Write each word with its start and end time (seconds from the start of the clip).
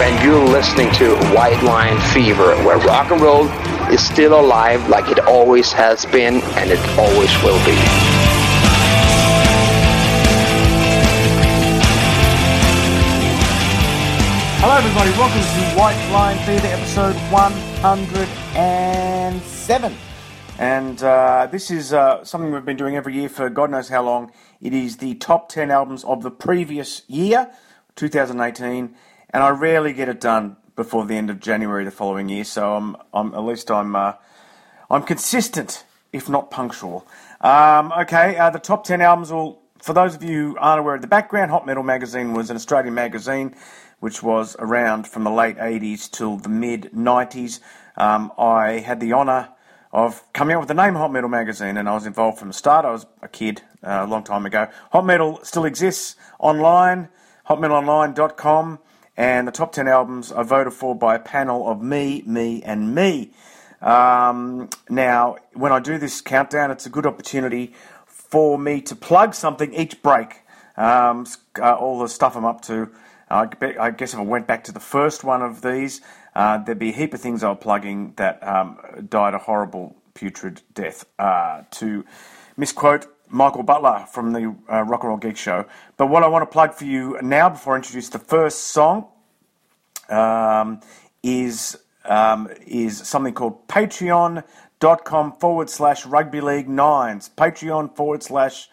and 0.00 0.24
you're 0.24 0.46
listening 0.46 0.88
to 0.92 1.16
White 1.34 1.60
Line 1.64 1.98
Fever, 2.12 2.54
where 2.62 2.78
rock 2.86 3.10
and 3.10 3.20
roll 3.20 3.48
is 3.90 4.00
still 4.04 4.38
alive 4.38 4.88
like 4.88 5.10
it 5.10 5.18
always 5.26 5.72
has 5.72 6.06
been 6.06 6.40
and 6.56 6.70
it 6.70 6.78
always 6.96 7.36
will 7.42 7.58
be. 7.66 7.74
Hello, 14.60 14.76
everybody. 14.76 15.10
Welcome 15.18 15.40
to 15.40 15.44
White 15.76 15.98
Line 16.12 16.38
Fever, 16.46 16.68
episode 16.68 17.16
107. 17.32 19.96
And 20.60 21.02
uh, 21.02 21.48
this 21.50 21.72
is 21.72 21.92
uh, 21.92 22.24
something 22.24 22.52
we've 22.52 22.64
been 22.64 22.76
doing 22.76 22.94
every 22.94 23.14
year 23.14 23.28
for 23.28 23.50
God 23.50 23.72
knows 23.72 23.88
how 23.88 24.04
long. 24.04 24.30
It 24.60 24.72
is 24.72 24.98
the 24.98 25.16
top 25.16 25.48
10 25.48 25.72
albums 25.72 26.04
of 26.04 26.22
the 26.22 26.30
previous 26.30 27.02
year. 27.08 27.50
2018, 27.98 28.94
and 29.30 29.42
I 29.42 29.50
rarely 29.50 29.92
get 29.92 30.08
it 30.08 30.20
done 30.20 30.56
before 30.76 31.06
the 31.06 31.16
end 31.16 31.30
of 31.30 31.40
January 31.40 31.84
the 31.84 31.90
following 31.90 32.28
year. 32.28 32.44
So 32.44 32.74
I'm, 32.74 32.96
I'm 33.12 33.34
at 33.34 33.40
least 33.40 33.70
I'm, 33.70 33.94
uh, 33.96 34.14
I'm 34.90 35.02
consistent, 35.02 35.84
if 36.12 36.28
not 36.28 36.50
punctual. 36.50 37.06
Um, 37.40 37.92
okay, 37.92 38.36
uh, 38.36 38.50
the 38.50 38.58
top 38.58 38.84
ten 38.84 39.00
albums 39.00 39.32
will. 39.32 39.62
For 39.80 39.92
those 39.92 40.16
of 40.16 40.24
you 40.24 40.50
who 40.50 40.58
aren't 40.58 40.80
aware 40.80 40.96
of 40.96 41.02
the 41.02 41.06
background, 41.06 41.52
Hot 41.52 41.64
Metal 41.64 41.84
Magazine 41.84 42.34
was 42.34 42.50
an 42.50 42.56
Australian 42.56 42.94
magazine 42.94 43.54
which 44.00 44.22
was 44.22 44.56
around 44.58 45.06
from 45.06 45.24
the 45.24 45.30
late 45.30 45.56
80s 45.56 46.10
till 46.10 46.36
the 46.36 46.48
mid 46.48 46.90
90s. 46.94 47.60
Um, 47.96 48.32
I 48.38 48.78
had 48.78 49.00
the 49.00 49.12
honour 49.12 49.50
of 49.92 50.22
coming 50.32 50.54
up 50.54 50.60
with 50.60 50.68
the 50.68 50.74
name 50.74 50.94
Hot 50.94 51.12
Metal 51.12 51.28
Magazine, 51.28 51.76
and 51.76 51.88
I 51.88 51.94
was 51.94 52.06
involved 52.06 52.38
from 52.38 52.48
the 52.48 52.54
start. 52.54 52.84
I 52.84 52.90
was 52.90 53.06
a 53.22 53.28
kid 53.28 53.62
uh, 53.82 54.04
a 54.04 54.06
long 54.06 54.22
time 54.22 54.46
ago. 54.46 54.68
Hot 54.92 55.04
Metal 55.04 55.40
still 55.42 55.64
exists 55.64 56.16
online 56.38 57.08
hotmetalonline.com, 57.48 58.78
and 59.18 59.48
the 59.48 59.52
top 59.52 59.72
10 59.72 59.88
albums 59.88 60.30
are 60.30 60.44
voted 60.44 60.72
for 60.72 60.94
by 60.94 61.16
a 61.16 61.18
panel 61.18 61.68
of 61.68 61.82
me, 61.82 62.22
me, 62.24 62.62
and 62.62 62.94
me. 62.94 63.32
Um, 63.82 64.70
now, 64.88 65.38
when 65.54 65.72
I 65.72 65.80
do 65.80 65.98
this 65.98 66.20
countdown, 66.20 66.70
it's 66.70 66.86
a 66.86 66.88
good 66.88 67.04
opportunity 67.04 67.74
for 68.06 68.56
me 68.56 68.80
to 68.82 68.94
plug 68.94 69.34
something 69.34 69.74
each 69.74 70.02
break. 70.02 70.42
Um, 70.76 71.26
uh, 71.60 71.74
all 71.74 71.98
the 71.98 72.08
stuff 72.08 72.36
I'm 72.36 72.44
up 72.44 72.60
to. 72.62 72.90
Uh, 73.28 73.46
I 73.80 73.90
guess 73.90 74.14
if 74.14 74.20
I 74.20 74.22
went 74.22 74.46
back 74.46 74.62
to 74.64 74.72
the 74.72 74.80
first 74.80 75.24
one 75.24 75.42
of 75.42 75.62
these, 75.62 76.00
uh, 76.36 76.58
there'd 76.58 76.78
be 76.78 76.90
a 76.90 76.92
heap 76.92 77.12
of 77.12 77.20
things 77.20 77.42
I 77.42 77.48
was 77.48 77.58
plugging 77.60 78.12
that 78.16 78.46
um, 78.46 78.78
died 79.08 79.34
a 79.34 79.38
horrible, 79.38 79.96
putrid 80.14 80.62
death. 80.72 81.04
Uh, 81.18 81.62
to 81.72 82.04
misquote 82.56 83.08
Michael 83.30 83.62
Butler 83.62 84.06
from 84.10 84.32
the 84.32 84.54
uh, 84.70 84.82
Rock 84.82 85.02
and 85.02 85.10
Roll 85.10 85.18
Geek 85.18 85.36
Show. 85.36 85.66
But 85.96 86.06
what 86.06 86.22
I 86.22 86.28
want 86.28 86.42
to 86.42 86.52
plug 86.52 86.74
for 86.74 86.84
you 86.84 87.18
now, 87.22 87.48
before 87.50 87.74
I 87.74 87.76
introduce 87.76 88.08
the 88.08 88.18
first 88.18 88.68
song, 88.68 89.06
um, 90.08 90.80
is 91.22 91.78
um, 92.04 92.48
is 92.66 92.98
something 92.98 93.34
called 93.34 93.68
Patreon.com 93.68 95.32
forward 95.32 95.68
slash 95.70 96.06
Rugby 96.06 96.40
League 96.40 96.68
Nines. 96.68 97.30
Patreon 97.36 97.94
forward 97.94 98.22
slash 98.22 98.68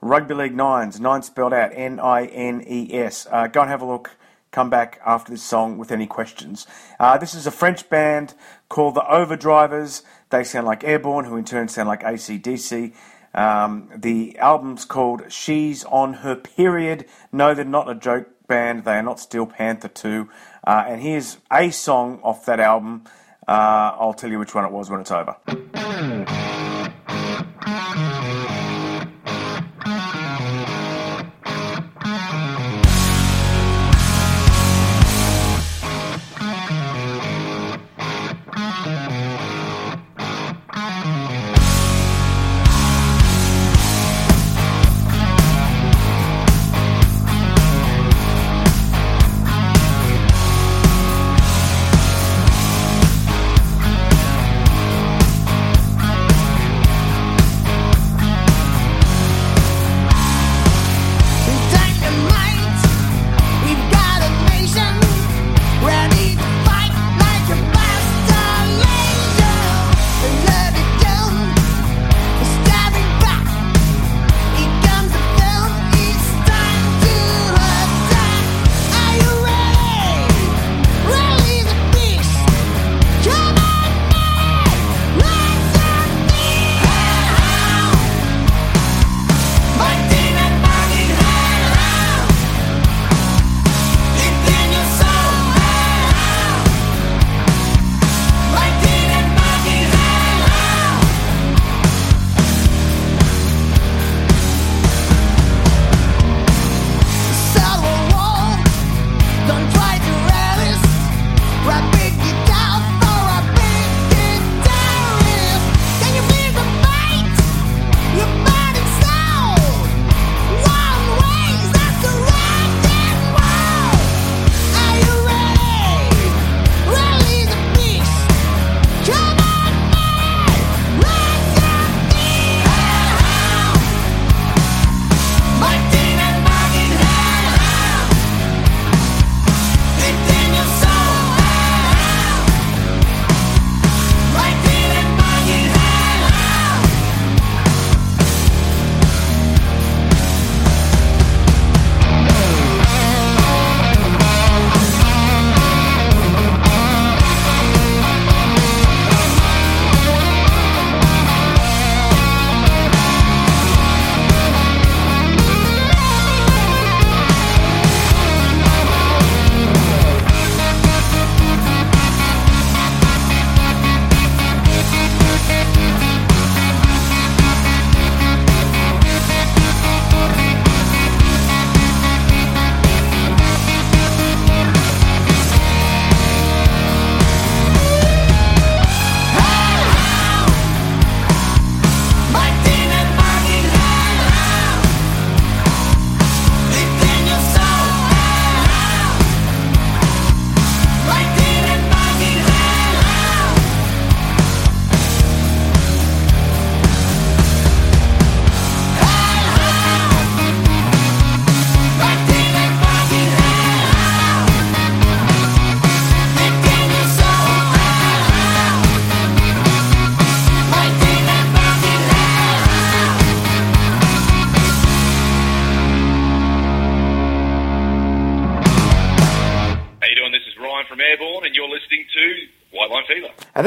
Rugby 0.00 0.34
League 0.34 0.54
Nines. 0.54 1.00
Nine 1.00 1.22
spelled 1.22 1.52
out 1.52 1.72
N 1.74 2.00
I 2.00 2.26
N 2.26 2.64
E 2.66 2.94
S. 2.94 3.26
Uh, 3.30 3.46
go 3.46 3.62
and 3.62 3.70
have 3.70 3.82
a 3.82 3.86
look. 3.86 4.16
Come 4.50 4.70
back 4.70 5.00
after 5.04 5.32
this 5.32 5.42
song 5.42 5.76
with 5.76 5.92
any 5.92 6.06
questions. 6.06 6.66
Uh, 6.98 7.18
this 7.18 7.34
is 7.34 7.46
a 7.46 7.50
French 7.50 7.88
band 7.90 8.32
called 8.70 8.94
the 8.94 9.02
Overdrivers. 9.02 10.02
They 10.30 10.42
sound 10.42 10.66
like 10.66 10.84
Airborne, 10.84 11.26
who 11.26 11.36
in 11.36 11.44
turn 11.44 11.68
sound 11.68 11.88
like 11.88 12.02
ACDC. 12.02 12.94
Um, 13.34 13.90
the 13.94 14.38
album's 14.38 14.84
called 14.84 15.30
She's 15.30 15.84
on 15.84 16.14
Her 16.14 16.34
Period. 16.34 17.06
No, 17.32 17.54
they're 17.54 17.64
not 17.64 17.90
a 17.90 17.94
joke 17.94 18.28
band. 18.46 18.84
They 18.84 18.96
are 18.96 19.02
not 19.02 19.20
Steel 19.20 19.46
Panther 19.46 19.88
2. 19.88 20.28
Uh, 20.66 20.84
and 20.86 21.00
here's 21.00 21.38
a 21.52 21.70
song 21.70 22.20
off 22.22 22.44
that 22.46 22.60
album. 22.60 23.04
Uh, 23.46 23.96
I'll 23.98 24.14
tell 24.14 24.30
you 24.30 24.38
which 24.38 24.54
one 24.54 24.64
it 24.64 24.72
was 24.72 24.90
when 24.90 25.00
it's 25.00 25.12
over. 25.12 25.36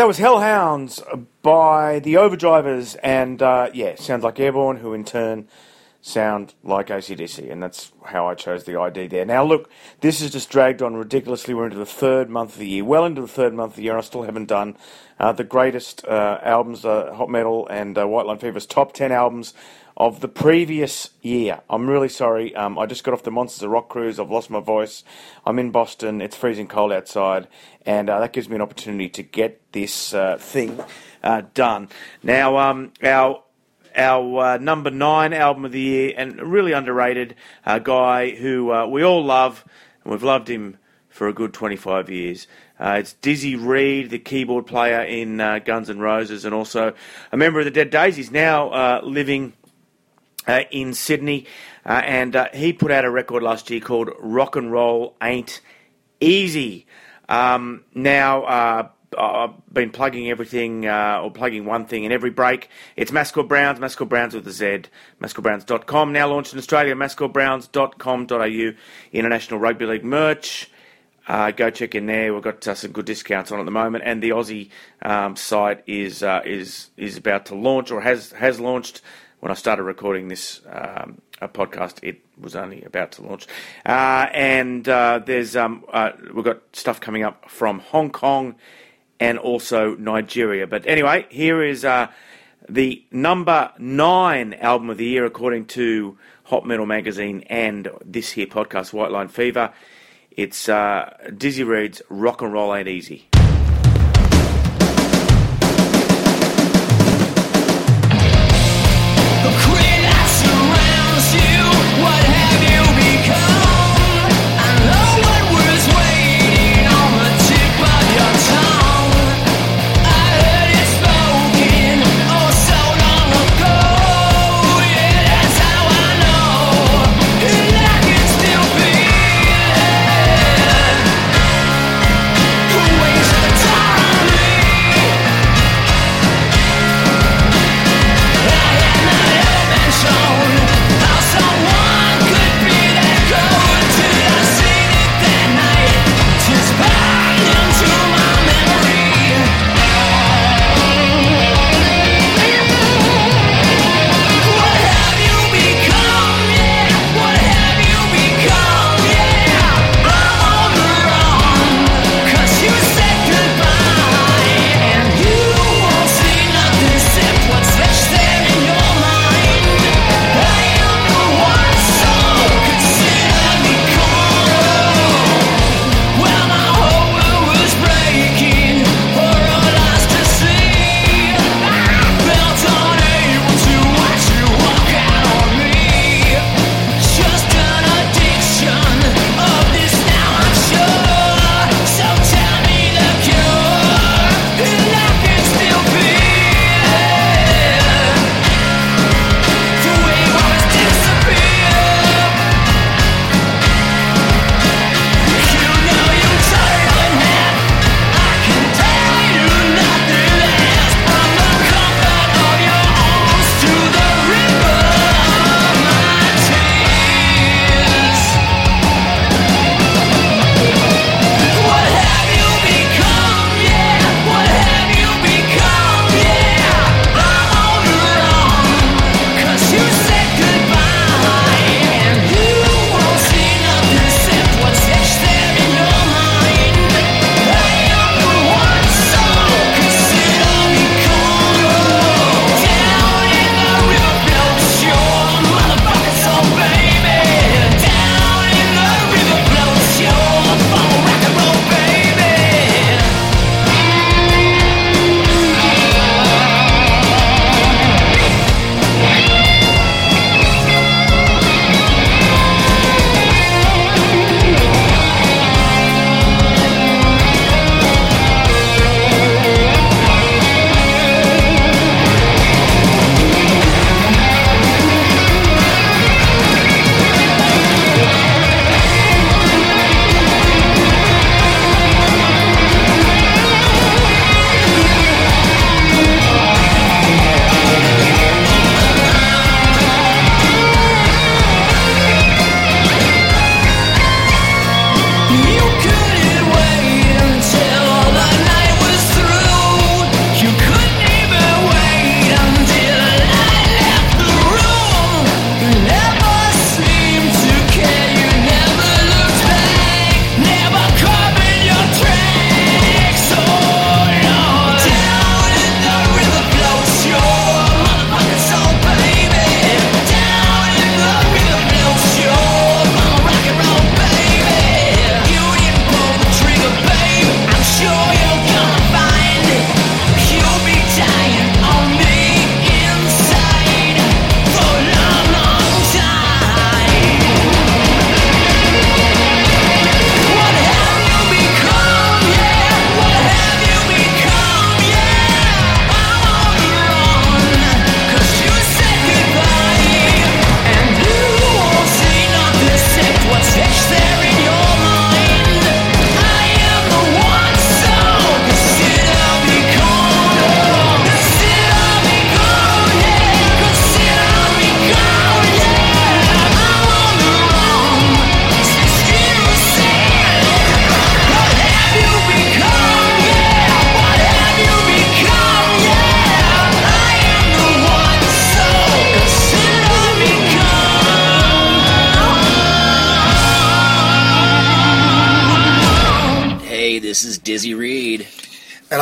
That 0.02 0.08
was 0.08 0.18
Hellhounds 0.18 1.00
by 1.44 2.00
the 2.00 2.16
Overdrivers, 2.16 2.98
and 3.04 3.40
uh, 3.40 3.70
yeah, 3.72 3.94
sounds 3.94 4.24
like 4.24 4.40
Airborne, 4.40 4.78
who 4.78 4.96
in 4.96 5.06
turn 5.06 5.48
sound 6.02 6.56
like 6.64 6.88
ACDC, 6.88 7.52
and 7.52 7.62
that's 7.62 7.92
how 8.06 8.26
I 8.26 8.34
chose 8.34 8.64
the 8.64 8.80
ID 8.80 9.06
there. 9.06 9.26
Now, 9.26 9.44
look, 9.44 9.70
this 10.00 10.22
has 10.22 10.32
just 10.32 10.50
dragged 10.50 10.82
on 10.82 10.96
ridiculously. 10.96 11.54
We're 11.54 11.66
into 11.66 11.78
the 11.78 11.86
third 11.86 12.32
month 12.32 12.54
of 12.54 12.58
the 12.58 12.68
year, 12.68 12.84
well 12.84 13.06
into 13.06 13.22
the 13.22 13.28
third 13.28 13.54
month 13.54 13.74
of 13.74 13.76
the 13.76 13.84
year, 13.84 13.92
and 13.92 14.00
I 14.00 14.04
still 14.04 14.24
haven't 14.24 14.48
done 14.48 14.76
uh, 15.20 15.34
the 15.34 15.44
greatest 15.44 16.04
uh, 16.06 16.40
albums, 16.42 16.84
uh, 16.84 17.14
Hot 17.14 17.30
Metal 17.30 17.68
and 17.68 17.96
uh, 17.96 18.08
White 18.08 18.26
Line 18.26 18.40
Fever's 18.40 18.66
top 18.66 18.94
10 18.94 19.12
albums 19.12 19.54
of 19.98 20.20
the 20.20 20.28
previous 20.28 21.12
year. 21.22 21.62
I'm 21.70 21.88
really 21.88 22.10
sorry. 22.10 22.56
Um, 22.56 22.80
I 22.80 22.88
just 22.88 23.04
got 23.04 23.14
off 23.14 23.22
the 23.22 23.30
Monsters 23.30 23.62
of 23.62 23.70
Rock 23.70 23.88
cruise. 23.88 24.20
I've 24.20 24.32
lost 24.32 24.50
my 24.50 24.60
voice. 24.60 25.04
I'm 25.46 25.60
in 25.60 25.70
Boston. 25.70 26.22
It's 26.22 26.36
freezing 26.36 26.68
cold 26.68 26.92
outside, 26.92 27.48
and 27.86 28.10
uh, 28.10 28.20
that 28.20 28.34
gives 28.34 28.50
me 28.50 28.56
an 28.56 28.62
opportunity 28.62 29.10
to 29.10 29.24
get 29.24 29.62
this 29.72 30.14
uh, 30.14 30.38
thing 30.38 30.80
done. 31.54 31.90
Now, 32.24 32.58
um, 32.58 32.92
our 33.04 33.44
our 33.96 34.40
uh, 34.40 34.58
number 34.58 34.90
nine 34.90 35.34
album 35.34 35.66
of 35.66 35.72
the 35.72 35.80
year, 35.80 36.14
and 36.16 36.42
really 36.42 36.72
underrated 36.72 37.36
uh, 37.66 37.80
guy 37.80 38.32
who 38.32 38.72
uh, 38.72 38.88
we 38.88 39.04
all 39.04 39.24
love, 39.24 39.66
and 40.04 40.12
we've 40.12 40.24
loved 40.24 40.50
him 40.50 40.78
for 41.10 41.28
a 41.28 41.34
good 41.34 41.54
25 41.54 42.10
years. 42.10 42.48
Uh, 42.80 42.98
it's 43.00 43.14
Dizzy 43.14 43.56
Reed, 43.56 44.10
the 44.10 44.20
keyboard 44.20 44.66
player 44.66 45.02
in 45.02 45.40
uh, 45.40 45.60
Guns 45.60 45.90
N' 45.90 46.00
Roses, 46.00 46.46
and 46.46 46.56
also 46.56 46.94
a 47.32 47.38
member 47.38 47.60
of 47.60 47.66
the 47.66 47.72
Dead 47.72 47.90
Daisies, 47.90 48.32
now 48.32 48.70
uh, 48.70 49.02
living 49.04 49.54
in 50.72 50.94
Sydney. 50.94 51.46
and 51.86 52.36
he 52.54 52.74
put 52.74 52.92
out 52.92 53.06
a 53.06 53.12
record 53.12 53.44
last 53.44 53.70
year 53.70 53.80
called 53.80 54.10
Rock 54.20 54.56
and 54.56 54.72
Roll 54.72 55.16
Ain't 55.22 55.62
Easy. 56.20 56.88
Um, 57.32 57.86
now, 57.96 58.92
I've 59.18 59.74
been 59.74 59.90
plugging 59.90 60.30
everything 60.30 60.86
uh, 60.86 61.22
or 61.22 61.32
plugging 61.32 61.66
one 61.66 61.86
thing 61.86 62.04
in 62.04 62.12
every 62.12 62.30
break. 62.30 62.70
It's 62.96 63.12
Mascord 63.12 63.48
Browns, 63.48 63.80
Mascord 63.80 64.10
Browns 64.10 64.34
with 64.34 64.48
a 64.48 64.52
Z, 64.52 64.84
mascordbrowns.com. 65.22 66.14
Now 66.14 66.28
launched 66.30 66.54
in 66.54 66.60
Australia, 66.60 66.96
mascordbrowns.com.au. 66.96 68.78
International 69.12 69.60
Rugby 69.60 69.86
League 69.86 70.06
merch. 70.06 70.71
Uh, 71.32 71.50
go 71.50 71.70
check 71.70 71.96
in 71.96 72.08
there. 72.08 72.34
We've 72.34 72.44
got 72.44 72.68
uh, 72.68 72.76
some 72.76 72.92
good 72.92 73.06
discounts 73.06 73.54
on 73.54 73.60
at 73.62 73.64
the 73.64 73.72
moment, 73.72 74.04
and 74.06 74.22
the 74.22 74.32
Aussie 74.32 74.70
um, 75.02 75.38
site 75.38 75.82
is 75.88 76.24
uh, 76.24 76.42
is 76.44 76.90
is 76.98 77.16
about 77.16 77.46
to 77.46 77.56
launch 77.56 77.90
or 77.90 78.02
has 78.02 78.34
has 78.34 78.60
launched. 78.60 79.02
When 79.40 79.50
I 79.50 79.56
started 79.56 79.84
recording 79.84 80.28
this 80.28 80.60
um, 80.68 81.22
podcast, 81.42 82.04
it 82.04 82.20
was 82.38 82.54
only 82.54 82.84
about 82.84 83.14
to 83.14 83.22
launch, 83.22 83.48
uh, 83.86 84.28
and 84.34 84.90
uh, 84.90 85.22
there's 85.26 85.56
um, 85.56 85.86
uh, 85.94 86.12
we've 86.34 86.44
got 86.44 86.64
stuff 86.74 87.00
coming 87.00 87.24
up 87.24 87.50
from 87.50 87.80
Hong 87.80 88.10
Kong 88.10 88.56
and 89.18 89.40
also 89.40 89.96
Nigeria. 89.96 90.68
But 90.68 90.86
anyway, 90.86 91.28
here 91.30 91.64
is 91.64 91.84
the 92.68 93.06
number 93.10 93.72
nine 93.78 94.54
album 94.56 94.90
of 94.90 94.98
the 94.98 95.06
year 95.06 95.24
according 95.24 95.68
to 95.68 96.18
Hot 96.44 96.66
Metal 96.66 96.86
Magazine 96.86 97.46
and 97.48 97.88
this 98.04 98.32
here 98.32 98.48
podcast, 98.48 98.92
White 98.92 99.12
Line 99.12 99.30
Fever. 99.30 99.72
It's 100.32 100.70
uh, 100.70 101.14
Dizzy 101.38 101.64
Reed's 101.64 102.02
Rock 102.10 102.42
and 102.42 102.54
Roll 102.54 102.74
Ain't 102.74 102.88
Easy. 102.88 103.28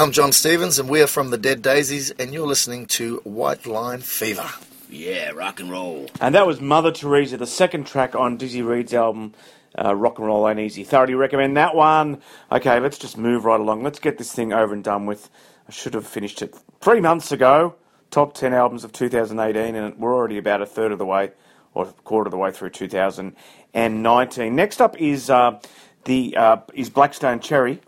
I'm 0.10 0.14
John 0.14 0.32
Stevens, 0.32 0.80
and 0.80 0.90
we 0.90 1.04
are 1.04 1.08
from 1.08 1.30
the 1.30 1.38
Dead 1.38 1.62
Daisies, 1.62 2.10
and 2.10 2.34
you're 2.34 2.48
listening 2.48 2.88
to 2.88 3.18
White 3.26 3.68
Line 3.68 4.00
Fever. 4.00 4.50
Yeah, 4.90 5.30
rock 5.30 5.60
and 5.60 5.70
roll. 5.70 6.10
And 6.20 6.34
that 6.34 6.48
was 6.48 6.60
Mother 6.60 6.92
Teresa, 6.92 7.38
the 7.38 7.46
second 7.46 7.86
track 7.86 8.16
on 8.16 8.36
Dizzy 8.36 8.64
Reed's 8.64 8.92
album, 8.92 9.36
uh, 9.78 9.96
Rock 9.96 10.18
and 10.18 10.26
Roll 10.26 10.50
Ain't 10.50 10.60
Easy. 10.60 10.84
Thoroughly 10.84 11.14
recommend 11.14 11.56
that 11.58 11.76
one. 11.76 12.24
Okay, 12.52 12.80
let's 12.80 12.98
just 12.98 13.20
move 13.20 13.46
right 13.46 13.60
along. 13.60 13.84
Let's 13.84 14.00
get 14.00 14.18
this 14.18 14.34
thing 14.34 14.52
over 14.52 14.74
and 14.74 14.84
done 14.84 15.06
with. 15.06 15.30
I 15.68 15.72
should 15.72 15.94
have 15.94 16.08
finished 16.08 16.42
it 16.42 16.58
three 16.82 17.02
months 17.02 17.32
ago. 17.32 17.76
Top 18.10 18.34
10 18.34 18.52
albums 18.52 18.84
of 18.84 18.92
2018, 18.92 19.76
and 19.76 19.96
we're 20.00 20.16
already 20.16 20.40
about 20.40 20.64
a 20.64 20.66
third 20.66 20.92
of 20.92 20.98
the 20.98 21.06
way, 21.06 21.34
or 21.76 21.86
a 21.86 21.94
quarter 22.02 22.30
of 22.30 22.32
the 22.32 22.38
way 22.38 22.52
through 22.52 22.72
2019. 22.72 24.56
Next 24.56 24.82
up 24.82 25.00
is 25.00 25.30
uh, 25.30 25.60
the 26.06 26.36
uh, 26.36 26.58
is 26.74 26.90
Black 26.90 27.14
Stone 27.14 27.42
Cherry. 27.42 27.80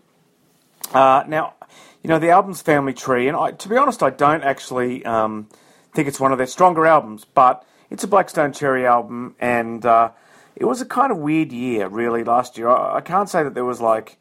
Uh, 0.94 1.24
now, 1.26 1.54
you 2.02 2.08
know, 2.08 2.18
the 2.18 2.30
album's 2.30 2.62
Family 2.62 2.92
Tree, 2.92 3.28
and 3.28 3.36
I, 3.36 3.52
to 3.52 3.68
be 3.68 3.76
honest, 3.76 4.02
I 4.02 4.10
don't 4.10 4.42
actually 4.42 5.04
um, 5.04 5.48
think 5.94 6.08
it's 6.08 6.18
one 6.18 6.32
of 6.32 6.38
their 6.38 6.46
stronger 6.46 6.86
albums, 6.86 7.24
but 7.24 7.64
it's 7.90 8.02
a 8.02 8.08
Black 8.08 8.28
Stone 8.28 8.52
Cherry 8.52 8.86
album, 8.86 9.36
and 9.38 9.86
uh, 9.86 10.10
it 10.56 10.64
was 10.64 10.80
a 10.80 10.86
kind 10.86 11.12
of 11.12 11.18
weird 11.18 11.52
year, 11.52 11.88
really, 11.88 12.24
last 12.24 12.58
year. 12.58 12.68
I, 12.68 12.96
I, 12.96 13.00
can't 13.00 13.28
say 13.28 13.44
that 13.44 13.54
there 13.54 13.64
was 13.64 13.80
like, 13.80 14.18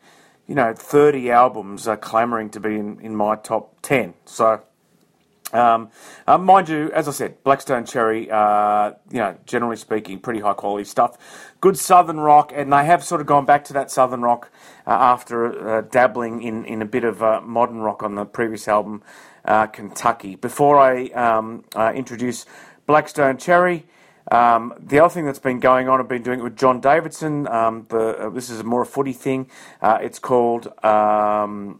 you 0.48 0.54
know, 0.54 0.74
30 0.74 1.32
albums 1.32 1.88
uh, 1.88 1.96
clamouring 1.96 2.50
to 2.52 2.60
be 2.60 2.76
in, 2.76 3.00
in 3.02 3.16
my 3.16 3.36
top 3.36 3.76
10. 3.82 4.14
So, 4.26 4.62
um, 5.54 5.90
uh, 6.28 6.38
mind 6.38 6.70
you, 6.70 6.92
as 6.94 7.08
I 7.08 7.12
said, 7.12 7.44
Black 7.44 7.62
Stone 7.62 7.86
Cherry, 7.86 8.30
uh, 8.32 8.94
you 9.12 9.20
know, 9.20 9.38
generally 9.46 9.76
speaking, 9.76 10.20
pretty 10.20 10.40
high 10.40 10.54
quality 10.54 10.86
stuff. 10.86 11.18
Good 11.60 11.78
southern 11.78 12.20
rock, 12.20 12.52
and 12.56 12.72
they 12.72 12.86
have 12.86 13.04
sort 13.04 13.22
of 13.22 13.28
gone 13.28 13.46
back 13.46 13.64
to 13.66 13.74
that 13.74 13.92
southern 13.92 14.22
rock 14.22 14.52
uh, 14.88 14.92
after 14.92 15.78
uh, 15.78 15.82
dabbling 15.82 16.42
in, 16.42 16.66
in 16.66 16.82
a 16.82 16.86
bit 16.86 17.04
of 17.04 17.22
uh, 17.22 17.42
modern 17.42 17.80
rock 17.80 18.04
on 18.04 18.16
the 18.16 18.26
previous 18.26 18.68
album, 18.68 19.04
uh, 19.46 19.68
Kentucky. 19.68 20.36
Before 20.36 20.80
I 20.80 21.08
um, 21.08 21.66
introduce 21.94 22.46
Black 22.86 23.10
Stone 23.10 23.38
Cherry, 23.38 23.86
um, 24.32 24.74
the 24.80 25.00
other 25.00 25.14
thing 25.14 25.26
that's 25.26 25.40
been 25.40 25.60
going 25.60 25.90
on, 25.90 26.00
I've 26.00 26.08
been 26.08 26.24
doing 26.24 26.40
it 26.40 26.44
with 26.44 26.56
John 26.56 26.80
Davidson. 26.80 27.48
Um, 27.48 27.86
the, 27.90 28.32
this 28.34 28.50
is 28.50 28.64
more 28.64 28.84
a 28.84 28.86
footy 28.86 29.14
thing. 29.14 29.50
it's 29.82 30.20
called 30.20 30.68
um, 30.84 31.80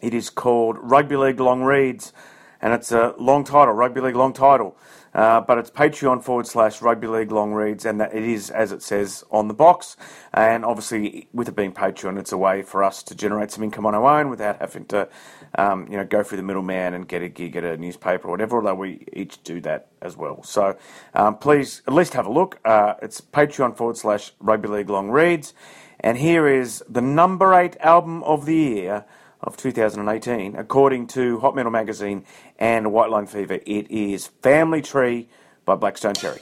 it 0.00 0.14
is 0.14 0.30
called 0.30 0.78
Rugby 0.80 1.16
League 1.16 1.40
Long 1.40 1.62
Reads 1.62 2.12
and 2.62 2.72
it's 2.72 2.92
a 2.92 3.14
long 3.18 3.44
title, 3.44 3.74
rugby 3.74 4.00
league 4.00 4.16
long 4.16 4.32
title. 4.32 4.76
Uh, 5.12 5.40
but 5.40 5.58
it's 5.58 5.70
Patreon 5.70 6.22
forward 6.22 6.46
slash 6.46 6.80
rugby 6.80 7.08
league 7.08 7.32
long 7.32 7.52
reads, 7.52 7.84
and 7.84 8.00
that 8.00 8.14
it 8.14 8.22
is 8.22 8.48
as 8.50 8.70
it 8.70 8.80
says 8.80 9.24
on 9.30 9.48
the 9.48 9.54
box. 9.54 9.96
And 10.32 10.64
obviously, 10.64 11.28
with 11.32 11.48
it 11.48 11.56
being 11.56 11.72
Patreon, 11.72 12.18
it's 12.18 12.30
a 12.30 12.36
way 12.36 12.62
for 12.62 12.84
us 12.84 13.02
to 13.04 13.14
generate 13.16 13.50
some 13.50 13.64
income 13.64 13.86
on 13.86 13.94
our 13.94 14.20
own 14.20 14.30
without 14.30 14.60
having 14.60 14.84
to, 14.86 15.08
um, 15.58 15.88
you 15.90 15.96
know, 15.96 16.04
go 16.04 16.22
through 16.22 16.36
the 16.36 16.44
middleman 16.44 16.94
and 16.94 17.08
get 17.08 17.22
a 17.22 17.28
gig 17.28 17.56
at 17.56 17.64
a 17.64 17.76
newspaper 17.76 18.28
or 18.28 18.30
whatever. 18.30 18.58
Although 18.58 18.76
we 18.76 19.04
each 19.12 19.42
do 19.42 19.60
that 19.62 19.88
as 20.00 20.16
well. 20.16 20.44
So 20.44 20.76
um, 21.14 21.38
please 21.38 21.82
at 21.88 21.92
least 21.92 22.14
have 22.14 22.26
a 22.26 22.32
look. 22.32 22.60
Uh, 22.64 22.94
it's 23.02 23.20
Patreon 23.20 23.76
forward 23.76 23.96
slash 23.96 24.32
rugby 24.38 24.68
league 24.68 24.90
long 24.90 25.10
reads, 25.10 25.54
and 25.98 26.18
here 26.18 26.46
is 26.46 26.84
the 26.88 27.02
number 27.02 27.52
eight 27.52 27.76
album 27.80 28.22
of 28.22 28.46
the 28.46 28.54
year 28.54 29.04
of 29.42 29.56
2018, 29.56 30.56
according 30.56 31.06
to 31.08 31.38
Hot 31.40 31.54
Metal 31.54 31.72
Magazine 31.72 32.24
and 32.58 32.92
White 32.92 33.10
Line 33.10 33.26
Fever, 33.26 33.60
it 33.66 33.90
is 33.90 34.26
Family 34.42 34.82
Tree 34.82 35.28
by 35.64 35.74
Black 35.74 35.96
Stone 35.98 36.14
Cherry. 36.14 36.40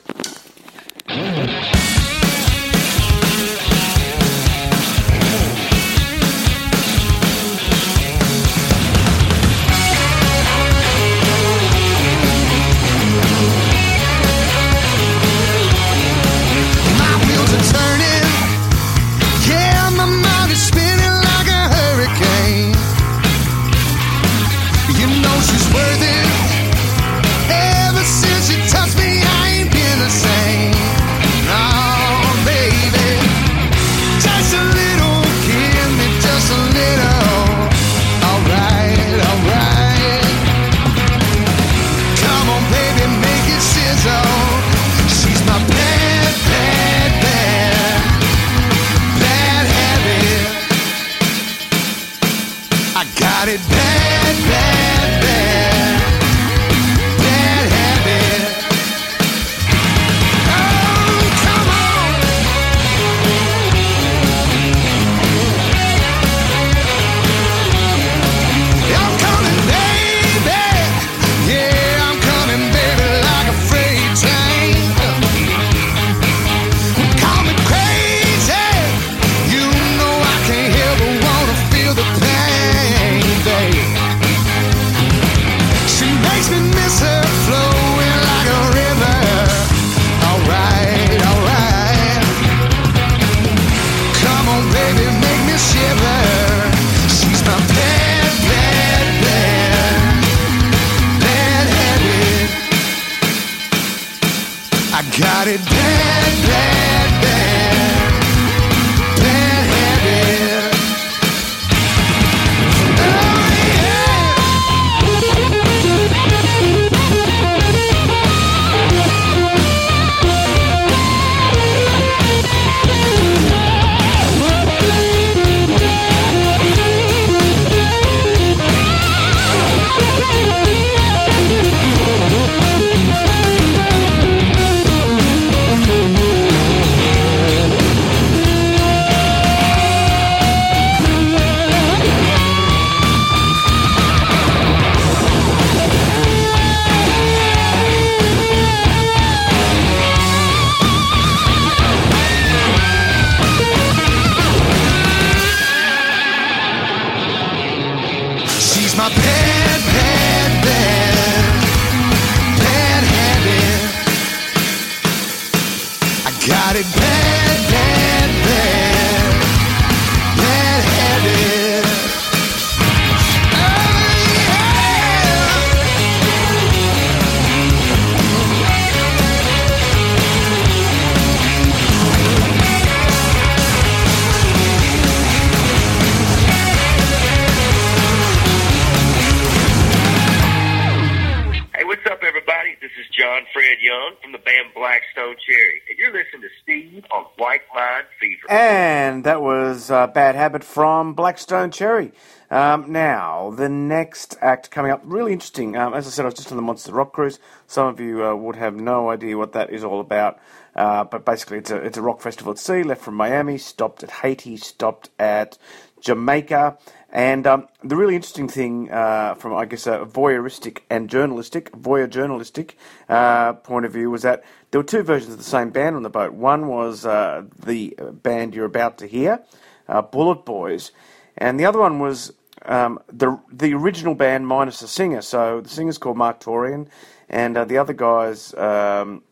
And 198.48 199.24
that 199.24 199.42
was 199.42 199.90
uh, 199.90 200.06
Bad 200.06 200.34
Habit 200.34 200.64
from 200.64 201.12
Black 201.12 201.36
Stone 201.36 201.70
Cherry. 201.70 202.12
Um, 202.50 202.90
now, 202.90 203.50
the 203.50 203.68
next 203.68 204.38
act 204.40 204.70
coming 204.70 204.90
up, 204.90 205.02
really 205.04 205.34
interesting. 205.34 205.76
Um, 205.76 205.92
as 205.92 206.06
I 206.06 206.10
said, 206.10 206.22
I 206.22 206.28
was 206.28 206.34
just 206.34 206.50
on 206.50 206.56
the 206.56 206.62
Monster 206.62 206.92
Rock 206.92 207.12
Cruise. 207.12 207.38
Some 207.66 207.88
of 207.88 208.00
you 208.00 208.24
uh, 208.24 208.34
would 208.34 208.56
have 208.56 208.74
no 208.74 209.10
idea 209.10 209.36
what 209.36 209.52
that 209.52 209.68
is 209.68 209.84
all 209.84 210.00
about. 210.00 210.38
Uh, 210.74 211.04
but 211.04 211.26
basically, 211.26 211.58
it's 211.58 211.70
a, 211.70 211.76
it's 211.76 211.98
a 211.98 212.02
rock 212.02 212.22
festival 212.22 212.52
at 212.52 212.58
sea, 212.58 212.82
left 212.82 213.02
from 213.02 213.16
Miami, 213.16 213.58
stopped 213.58 214.02
at 214.02 214.10
Haiti, 214.10 214.56
stopped 214.56 215.10
at 215.18 215.58
Jamaica. 216.00 216.78
And 217.10 217.46
um, 217.46 217.68
the 217.82 217.96
really 217.96 218.16
interesting 218.16 218.48
thing, 218.48 218.90
uh, 218.90 219.34
from 219.34 219.54
I 219.54 219.64
guess 219.64 219.86
a 219.86 220.00
voyeuristic 220.00 220.80
and 220.90 221.08
journalistic, 221.08 221.72
voyeur 221.72 222.08
journalistic 222.08 222.76
uh, 223.08 223.54
point 223.54 223.86
of 223.86 223.92
view, 223.92 224.10
was 224.10 224.22
that 224.22 224.44
there 224.70 224.80
were 224.80 224.86
two 224.86 225.02
versions 225.02 225.32
of 225.32 225.38
the 225.38 225.44
same 225.44 225.70
band 225.70 225.96
on 225.96 226.02
the 226.02 226.10
boat. 226.10 226.34
One 226.34 226.68
was 226.68 227.06
uh, 227.06 227.44
the 227.58 227.96
band 228.22 228.54
you're 228.54 228.66
about 228.66 228.98
to 228.98 229.06
hear, 229.06 229.42
uh, 229.88 230.02
Bullet 230.02 230.44
Boys, 230.44 230.92
and 231.38 231.58
the 231.58 231.64
other 231.64 231.78
one 231.78 231.98
was 231.98 232.34
um, 232.66 232.98
the 233.10 233.40
the 233.50 233.72
original 233.72 234.14
band 234.14 234.46
minus 234.46 234.80
the 234.80 234.88
singer. 234.88 235.22
So 235.22 235.62
the 235.62 235.68
singer's 235.70 235.96
called 235.96 236.18
Marq 236.18 236.42
Torien, 236.42 236.88
and 237.30 237.56
uh, 237.56 237.64
the 237.64 237.78
other 237.78 237.94
guys 237.94 238.52
um, 238.54 239.22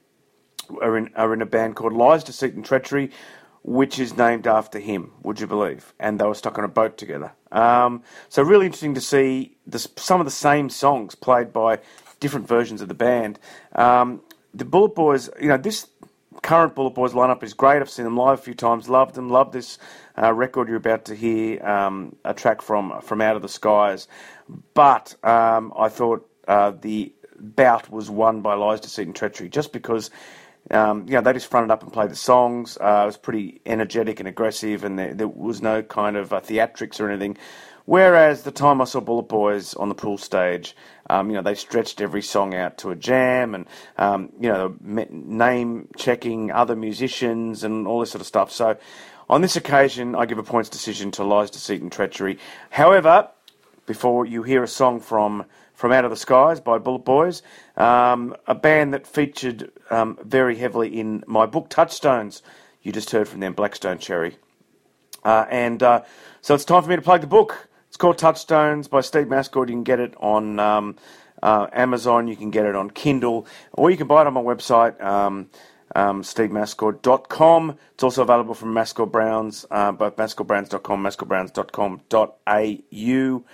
are 0.80 0.96
in 0.96 1.10
are 1.14 1.34
in 1.34 1.42
a 1.42 1.46
band 1.46 1.76
called 1.76 1.92
Lies, 1.92 2.24
Deceit, 2.24 2.54
and 2.54 2.64
Treachery, 2.64 3.10
which 3.66 3.98
is 3.98 4.16
named 4.16 4.46
after 4.46 4.78
him. 4.78 5.10
Would 5.24 5.40
you 5.40 5.48
believe? 5.48 5.92
And 5.98 6.20
they 6.20 6.24
were 6.24 6.34
stuck 6.34 6.56
on 6.56 6.64
a 6.64 6.68
boat 6.68 6.96
together. 6.96 7.32
Um, 7.50 8.04
so 8.28 8.42
really 8.42 8.66
interesting 8.66 8.94
to 8.94 9.00
see 9.00 9.56
some 9.96 10.20
of 10.20 10.24
the 10.24 10.30
same 10.30 10.70
songs 10.70 11.16
played 11.16 11.52
by 11.52 11.80
different 12.20 12.46
versions 12.46 12.80
of 12.80 12.86
the 12.86 12.94
band. 12.94 13.40
Um, 13.74 14.22
the 14.54 14.64
Bullet 14.64 14.94
Boys, 14.94 15.28
you 15.40 15.48
know, 15.48 15.56
this 15.56 15.88
current 16.42 16.76
Bullet 16.76 16.94
Boys 16.94 17.12
lineup 17.12 17.42
is 17.42 17.54
great. 17.54 17.80
I've 17.80 17.90
seen 17.90 18.04
them 18.04 18.16
live 18.16 18.38
a 18.38 18.42
few 18.42 18.54
times. 18.54 18.88
Loved 18.88 19.16
them. 19.16 19.30
Love 19.30 19.50
this 19.50 19.78
uh, 20.16 20.32
record 20.32 20.68
you're 20.68 20.76
about 20.76 21.04
to 21.06 21.16
hear. 21.16 21.60
Um, 21.66 22.14
a 22.24 22.34
track 22.34 22.62
from 22.62 23.00
from 23.02 23.20
Out 23.20 23.34
of 23.34 23.42
the 23.42 23.48
Skies. 23.48 24.06
But 24.74 25.16
um, 25.24 25.72
I 25.76 25.88
thought 25.88 26.30
uh, 26.46 26.70
the 26.80 27.12
bout 27.36 27.90
was 27.90 28.10
won 28.10 28.42
by 28.42 28.54
Lies, 28.54 28.80
Deceit, 28.80 29.08
and 29.08 29.16
Treachery, 29.16 29.48
just 29.48 29.72
because. 29.72 30.10
Um, 30.70 31.06
you 31.06 31.14
know, 31.14 31.20
they 31.20 31.32
just 31.32 31.48
fronted 31.48 31.70
up 31.70 31.82
and 31.82 31.92
played 31.92 32.10
the 32.10 32.16
songs. 32.16 32.76
Uh, 32.80 33.02
it 33.02 33.06
was 33.06 33.16
pretty 33.16 33.60
energetic 33.66 34.20
and 34.20 34.28
aggressive, 34.28 34.84
and 34.84 34.98
there, 34.98 35.14
there 35.14 35.28
was 35.28 35.62
no 35.62 35.82
kind 35.82 36.16
of 36.16 36.32
uh, 36.32 36.40
theatrics 36.40 37.00
or 37.00 37.08
anything. 37.08 37.36
Whereas 37.84 38.42
the 38.42 38.50
time 38.50 38.80
I 38.80 38.84
saw 38.84 38.98
Bullet 38.98 39.28
Boys 39.28 39.74
on 39.74 39.88
the 39.88 39.94
pool 39.94 40.18
stage, 40.18 40.74
um, 41.08 41.30
you 41.30 41.36
know, 41.36 41.42
they 41.42 41.54
stretched 41.54 42.00
every 42.00 42.20
song 42.20 42.52
out 42.52 42.78
to 42.78 42.90
a 42.90 42.96
jam 42.96 43.54
and, 43.54 43.66
um, 43.96 44.32
you 44.40 44.48
know, 44.48 44.74
name 44.80 45.88
checking 45.96 46.50
other 46.50 46.74
musicians 46.74 47.62
and 47.62 47.86
all 47.86 48.00
this 48.00 48.10
sort 48.10 48.22
of 48.22 48.26
stuff. 48.26 48.50
So 48.50 48.76
on 49.30 49.40
this 49.40 49.54
occasion, 49.54 50.16
I 50.16 50.26
give 50.26 50.38
a 50.38 50.42
points 50.42 50.68
decision 50.68 51.12
to 51.12 51.22
Lies, 51.22 51.50
Deceit 51.50 51.80
and 51.80 51.92
Treachery. 51.92 52.40
However, 52.70 53.28
before 53.86 54.26
you 54.26 54.42
hear 54.42 54.64
a 54.64 54.68
song 54.68 54.98
from 54.98 55.44
from 55.74 55.92
Out 55.92 56.06
of 56.06 56.10
the 56.10 56.16
Skies 56.16 56.58
by 56.58 56.78
Bullet 56.78 57.04
Boys, 57.04 57.42
um, 57.76 58.34
a 58.46 58.54
band 58.54 58.94
that 58.94 59.06
featured 59.06 59.70
um, 59.90 60.18
very 60.24 60.56
heavily 60.56 60.98
in 60.98 61.22
my 61.26 61.46
book 61.46 61.68
Touchstones. 61.68 62.42
You 62.82 62.92
just 62.92 63.10
heard 63.10 63.28
from 63.28 63.40
them, 63.40 63.52
Black 63.52 63.74
Stone 63.74 63.98
Cherry. 63.98 64.36
Uh, 65.24 65.44
and 65.50 65.82
uh, 65.82 66.02
so 66.40 66.54
it's 66.54 66.64
time 66.64 66.82
for 66.82 66.88
me 66.88 66.96
to 66.96 67.02
plug 67.02 67.20
the 67.20 67.26
book. 67.26 67.68
It's 67.88 67.96
called 67.96 68.18
Touchstones 68.18 68.88
by 68.88 69.00
Steve 69.00 69.26
Mascord. 69.26 69.68
You 69.68 69.74
can 69.74 69.82
get 69.82 70.00
it 70.00 70.14
on 70.18 70.60
um, 70.60 70.96
uh, 71.42 71.66
Amazon, 71.72 72.28
you 72.28 72.36
can 72.36 72.50
get 72.50 72.64
it 72.64 72.76
on 72.76 72.90
Kindle, 72.90 73.46
or 73.72 73.90
you 73.90 73.96
can 73.96 74.06
buy 74.06 74.22
it 74.22 74.26
on 74.26 74.34
my 74.34 74.42
website. 74.42 75.02
Um, 75.02 75.50
um, 75.94 76.22
stevemascord.com. 76.22 77.78
It's 77.94 78.02
also 78.02 78.22
available 78.22 78.54
from 78.54 78.74
Mascord 78.74 79.12
Browns, 79.12 79.64
uh, 79.70 79.92
both 79.92 80.16
mascordbrowns.com, 80.16 81.02
mascordbrowns.com.au. 81.02 83.44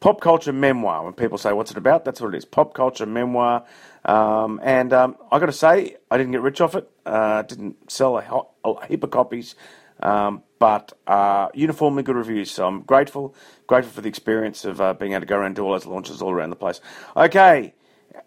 Pop 0.00 0.20
culture 0.22 0.52
memoir. 0.52 1.04
When 1.04 1.12
people 1.12 1.36
say, 1.38 1.52
What's 1.52 1.70
it 1.70 1.76
about? 1.76 2.04
That's 2.04 2.20
what 2.20 2.34
it 2.34 2.38
is. 2.38 2.44
Pop 2.46 2.74
culture 2.74 3.06
memoir. 3.06 3.64
Um, 4.04 4.58
and 4.62 4.94
um, 4.94 5.16
i 5.30 5.38
got 5.38 5.46
to 5.46 5.52
say, 5.52 5.96
I 6.10 6.16
didn't 6.16 6.32
get 6.32 6.40
rich 6.40 6.60
off 6.62 6.74
it. 6.74 6.90
Uh, 7.04 7.42
didn't 7.42 7.90
sell 7.90 8.16
a, 8.16 8.22
ho- 8.22 8.48
a 8.64 8.86
heap 8.86 9.04
of 9.04 9.10
copies. 9.10 9.54
Um, 10.02 10.42
but 10.58 10.94
uh, 11.06 11.48
uniformly 11.52 12.02
good 12.02 12.16
reviews. 12.16 12.50
So 12.50 12.66
I'm 12.66 12.80
grateful, 12.82 13.34
grateful 13.66 13.92
for 13.92 14.00
the 14.00 14.08
experience 14.08 14.64
of 14.64 14.80
uh, 14.80 14.94
being 14.94 15.12
able 15.12 15.20
to 15.20 15.26
go 15.26 15.36
around 15.36 15.46
and 15.46 15.56
do 15.56 15.64
all 15.64 15.72
those 15.72 15.84
launches 15.84 16.22
all 16.22 16.30
around 16.30 16.50
the 16.50 16.56
place. 16.56 16.80
Okay, 17.14 17.74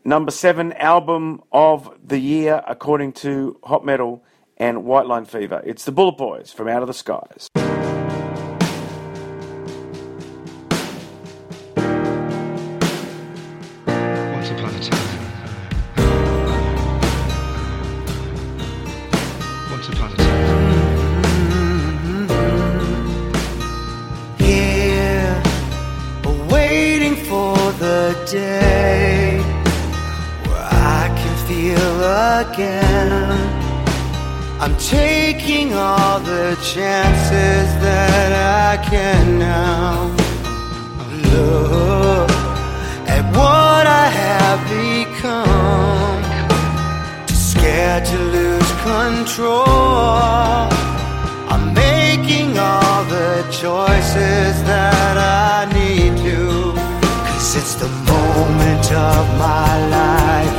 number 0.06 0.30
seven 0.30 0.74
album 0.74 1.42
of 1.52 1.98
the 2.06 2.20
year 2.20 2.64
according 2.68 3.14
to 3.14 3.60
Hot 3.64 3.84
Metal 3.84 4.24
and 4.58 4.84
White 4.84 5.08
Line 5.08 5.26
Fever. 5.26 5.64
It's 5.66 5.86
the 5.86 5.92
Bullet 5.92 6.18
Boys 6.18 6.52
from 6.52 6.68
Out 6.68 6.84
of 6.84 6.88
the 6.88 6.94
Skies. 6.94 7.50
Chances 36.74 37.68
that 37.86 38.32
I 38.34 38.82
can 38.90 39.38
now. 39.38 40.10
Look 41.30 42.32
at 43.16 43.24
what 43.38 43.86
I 43.86 44.08
have 44.24 44.60
become. 44.82 46.22
Too 47.28 47.36
scared 47.36 48.06
to 48.06 48.18
lose 48.38 48.72
control. 48.90 49.68
I'm 51.54 51.76
making 51.76 52.58
all 52.58 53.04
the 53.06 53.46
choices 53.62 54.54
that 54.72 55.16
I 55.46 55.72
need 55.78 56.18
to. 56.26 56.74
Cause 57.28 57.56
it's 57.56 57.76
the 57.76 57.92
moment 58.14 58.88
of 58.92 59.24
my 59.38 59.74
life. 60.00 60.58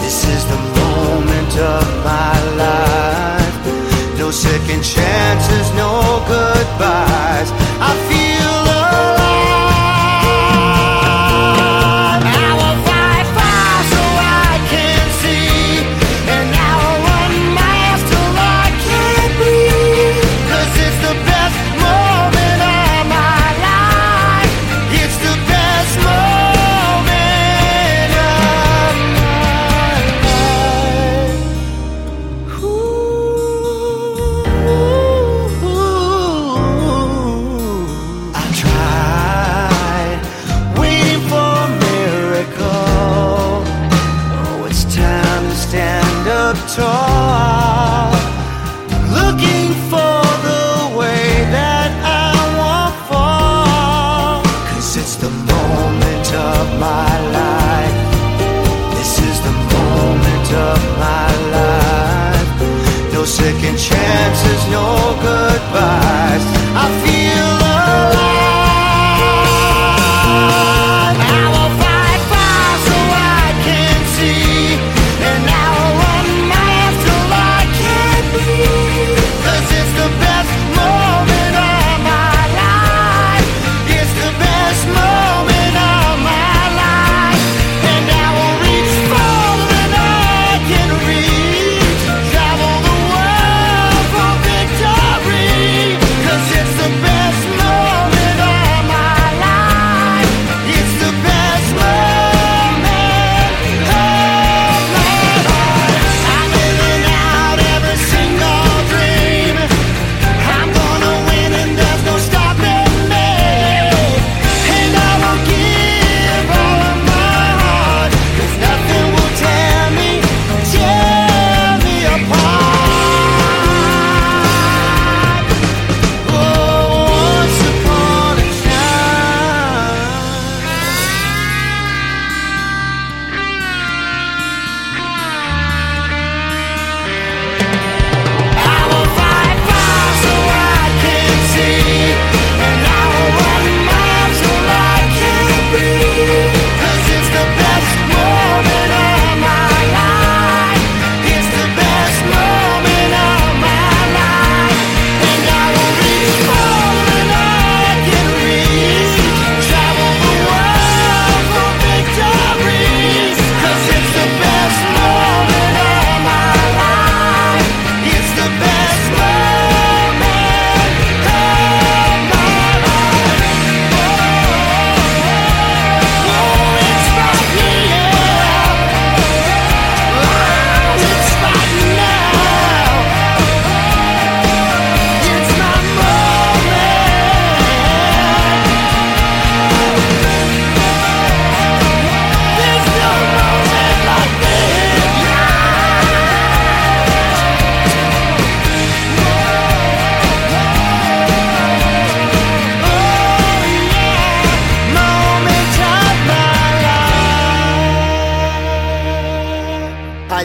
This 0.00 0.24
is 0.34 0.42
the 0.48 0.60
moment 0.80 1.54
of 1.58 1.89
second 4.32 4.82
chances, 4.84 5.72
no 5.74 6.22
goodbyes. 6.28 7.59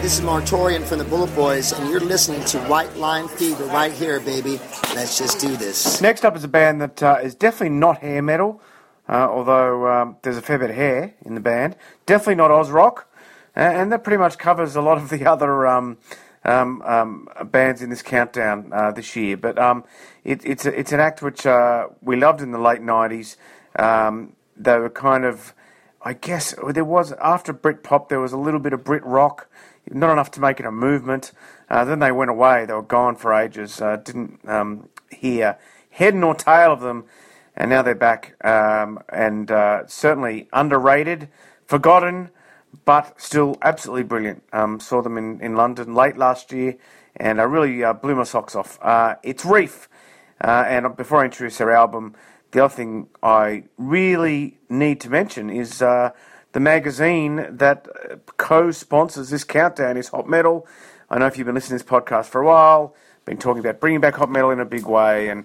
This 0.05 0.19
is 0.19 0.23
Marq 0.23 0.47
Torien 0.47 0.83
from 0.83 0.99
the 0.99 1.03
Bullet 1.03 1.33
Boys, 1.33 1.71
and 1.71 1.89
you're 1.89 1.99
listening 1.99 2.45
to 2.45 2.59
White 2.65 2.95
Line 2.95 3.27
Fever 3.27 3.63
right 3.65 3.91
here, 3.91 4.19
baby. 4.19 4.59
Let's 4.93 5.17
just 5.17 5.39
do 5.39 5.57
this. 5.57 5.99
Next 5.99 6.23
up 6.23 6.35
is 6.35 6.43
a 6.43 6.47
band 6.47 6.79
that 6.79 7.01
uh, 7.01 7.17
is 7.23 7.33
definitely 7.33 7.75
not 7.75 7.97
hair 7.97 8.21
metal, 8.21 8.61
uh, 9.09 9.27
although 9.27 9.87
um, 9.87 10.17
there's 10.21 10.37
a 10.37 10.43
fair 10.43 10.59
bit 10.59 10.69
of 10.69 10.75
hair 10.75 11.15
in 11.23 11.33
the 11.33 11.41
band. 11.41 11.75
Definitely 12.05 12.35
not 12.35 12.51
Oz 12.51 12.69
rock, 12.69 13.11
uh, 13.57 13.61
and 13.61 13.91
that 13.91 14.03
pretty 14.03 14.19
much 14.19 14.37
covers 14.37 14.75
a 14.75 14.81
lot 14.83 14.99
of 14.99 15.09
the 15.09 15.25
other 15.31 15.65
um, 15.65 15.97
um, 16.43 16.83
um, 16.85 17.27
bands 17.45 17.81
in 17.81 17.89
this 17.89 18.03
countdown 18.03 18.69
uh, 18.71 18.91
this 18.91 19.15
year. 19.15 19.37
But 19.37 19.57
um, 19.57 19.85
it, 20.23 20.39
it's 20.45 20.67
a, 20.67 20.79
it's 20.79 20.91
an 20.91 20.99
act 20.99 21.23
which 21.23 21.47
uh, 21.47 21.87
we 22.03 22.15
loved 22.15 22.41
in 22.41 22.51
the 22.51 22.59
late 22.59 22.81
'90s. 22.81 23.37
Um, 23.75 24.35
they 24.55 24.77
were 24.77 24.91
kind 24.91 25.25
of, 25.25 25.55
I 26.03 26.13
guess, 26.13 26.53
there 26.69 26.85
was 26.85 27.11
after 27.13 27.51
Brit 27.53 27.81
pop, 27.81 28.09
there 28.09 28.19
was 28.19 28.33
a 28.33 28.37
little 28.37 28.59
bit 28.59 28.71
of 28.71 28.83
Brit 28.83 29.03
rock, 29.03 29.49
not 29.91 30.11
enough 30.11 30.31
to 30.31 30.41
make 30.41 30.59
it 30.59 30.65
a 30.65 30.71
movement. 30.71 31.31
Uh, 31.69 31.85
then 31.85 31.99
they 31.99 32.11
went 32.11 32.31
away; 32.31 32.65
they 32.65 32.73
were 32.73 32.81
gone 32.81 33.15
for 33.15 33.33
ages. 33.33 33.81
Uh, 33.81 33.97
didn't 33.97 34.47
um, 34.47 34.89
hear 35.09 35.57
head 35.89 36.15
nor 36.15 36.35
tail 36.35 36.73
of 36.73 36.81
them, 36.81 37.05
and 37.55 37.69
now 37.69 37.81
they're 37.81 37.95
back, 37.95 38.35
um, 38.45 38.99
and 39.09 39.49
uh, 39.49 39.87
certainly 39.87 40.47
underrated, 40.51 41.29
forgotten 41.65 42.29
but 42.83 43.19
still 43.19 43.57
absolutely 43.61 44.03
brilliant. 44.03 44.43
Um, 44.51 44.79
saw 44.79 45.01
them 45.01 45.17
in, 45.17 45.39
in 45.39 45.55
London 45.55 45.93
late 45.93 46.17
last 46.17 46.51
year, 46.51 46.75
and 47.15 47.39
I 47.39 47.43
really 47.43 47.83
uh, 47.83 47.93
blew 47.93 48.15
my 48.15 48.23
socks 48.23 48.55
off. 48.55 48.77
Uh, 48.81 49.15
it's 49.23 49.45
Reef, 49.45 49.87
uh, 50.43 50.65
and 50.67 50.95
before 50.97 51.21
I 51.21 51.25
introduce 51.25 51.57
their 51.57 51.71
album, 51.71 52.15
the 52.51 52.65
other 52.65 52.73
thing 52.73 53.07
I 53.23 53.63
really 53.77 54.57
need 54.69 54.99
to 55.01 55.09
mention 55.09 55.49
is 55.49 55.81
the 56.55 56.61
magazine 56.61 57.45
that 57.57 57.85
uh, 58.09 58.15
co-sponsors 58.37 59.29
this 59.29 59.43
countdown 59.43 59.97
is 59.97 60.07
Hot 60.07 60.25
Metal. 60.25 60.65
I 61.09 61.19
know 61.19 61.25
if 61.25 61.37
you've 61.37 61.45
been 61.45 61.53
listening 61.53 61.79
to 61.79 61.83
this 61.83 61.91
podcast 61.91 62.27
for 62.27 62.39
a 62.39 62.45
while, 62.45 62.95
been 63.25 63.35
talking 63.35 63.59
about 63.59 63.81
bringing 63.81 63.99
back 63.99 64.15
Hot 64.15 64.31
Metal 64.31 64.51
in 64.51 64.61
a 64.61 64.65
big 64.65 64.85
way, 64.85 65.27
and 65.27 65.43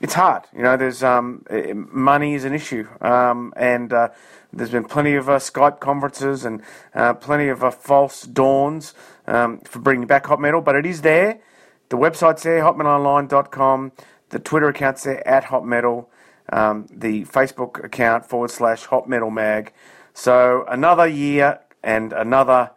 it's 0.00 0.14
hard. 0.14 0.44
You 0.54 0.62
know, 0.62 0.76
there's 0.76 1.02
um, 1.02 1.44
money 1.90 2.34
is 2.34 2.44
an 2.44 2.54
issue, 2.54 2.86
um, 3.00 3.52
and 3.56 3.92
uh, 3.92 4.10
there's 4.52 4.70
been 4.70 4.84
plenty 4.84 5.16
of 5.16 5.28
uh, 5.28 5.40
Skype 5.40 5.80
conferences 5.80 6.44
and 6.44 6.62
uh, 6.94 7.14
plenty 7.14 7.48
of 7.48 7.64
uh, 7.64 7.72
false 7.72 8.22
dawns 8.22 8.94
um, 9.26 9.58
for 9.62 9.80
bringing 9.80 10.06
back 10.06 10.26
Hot 10.26 10.40
Metal, 10.40 10.60
but 10.60 10.76
it 10.76 10.86
is 10.86 11.02
there. 11.02 11.40
The 11.88 11.96
website's 11.96 12.44
there, 12.44 12.62
hotmetalonline.com. 12.62 13.90
The 14.28 14.38
Twitter 14.38 14.68
account's 14.68 15.02
there 15.02 15.26
at 15.26 15.42
Hot 15.42 15.66
Metal. 15.66 16.08
Um, 16.52 16.86
the 16.88 17.24
Facebook 17.24 17.82
account 17.82 18.26
forward 18.26 18.52
slash 18.52 18.84
Hot 18.84 19.08
Metal 19.08 19.30
Mag. 19.30 19.72
So 20.14 20.64
another 20.68 21.06
year 21.06 21.60
and 21.82 22.12
another, 22.12 22.70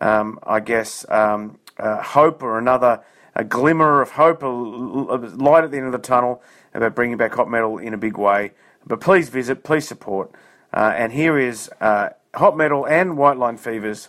um, 0.00 0.38
I 0.42 0.60
guess, 0.60 1.04
um, 1.08 1.58
uh, 1.78 2.02
hope 2.02 2.42
or 2.42 2.58
another 2.58 3.02
a 3.36 3.42
glimmer 3.42 4.00
of 4.00 4.12
hope, 4.12 4.42
a, 4.42 4.46
light 4.46 5.64
at 5.64 5.72
the 5.72 5.76
end 5.76 5.86
of 5.86 5.92
the 5.92 5.98
tunnel 5.98 6.40
about 6.72 6.94
bringing 6.94 7.16
back 7.16 7.34
Hot 7.34 7.50
Metal 7.50 7.78
in 7.78 7.92
a 7.92 7.98
big 7.98 8.16
way. 8.16 8.52
But 8.86 9.00
please 9.00 9.28
visit, 9.28 9.64
please 9.64 9.88
support. 9.88 10.30
Uh, 10.72 10.92
and 10.94 11.12
here 11.12 11.38
is 11.38 11.68
uh, 11.80 12.10
Hot 12.34 12.56
Metal 12.56 12.86
and 12.86 13.16
White 13.16 13.36
Line 13.36 13.56
Fevers 13.56 14.08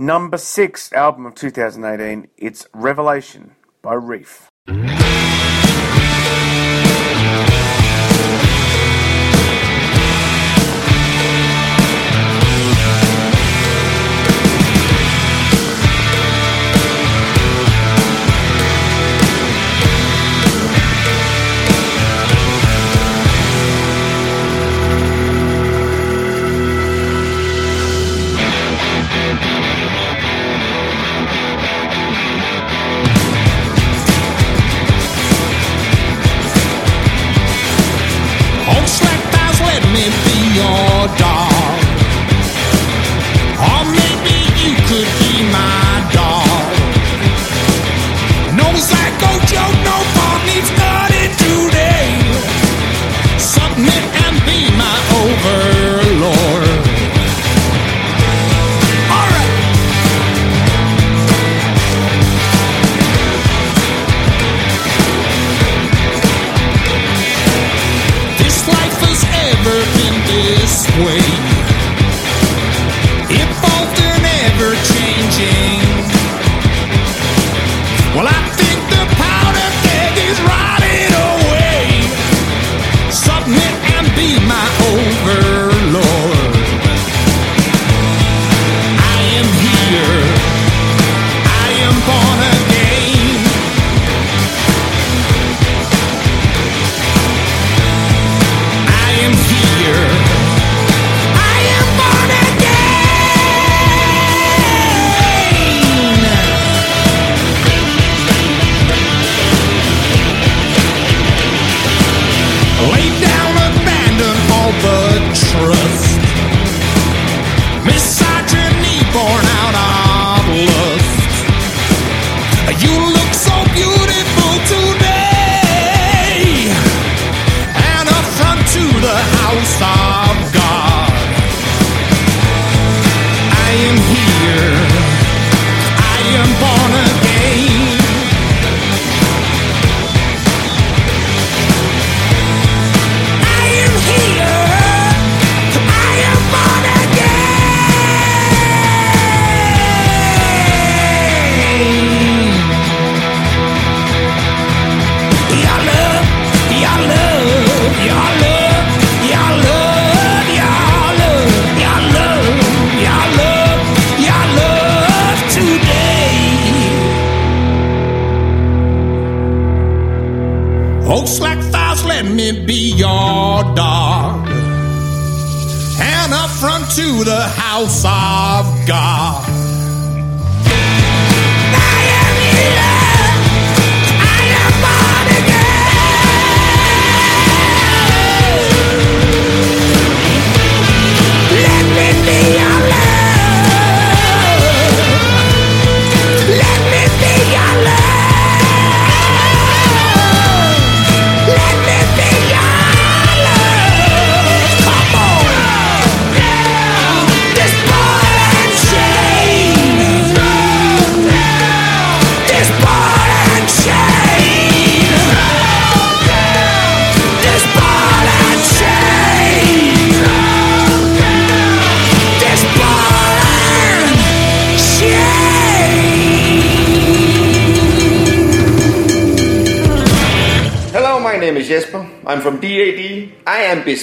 number 0.00 0.38
six 0.38 0.92
album 0.94 1.26
of 1.26 1.34
2018. 1.34 2.28
It's 2.38 2.66
Revelation 2.72 3.54
by 3.82 3.94
Reef. 3.94 4.48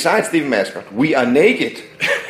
I 0.05 0.17
am 0.17 0.21
beside 0.21 0.43
Mascord. 0.43 0.91
We 0.91 1.15
are 1.15 1.25
naked, 1.25 1.81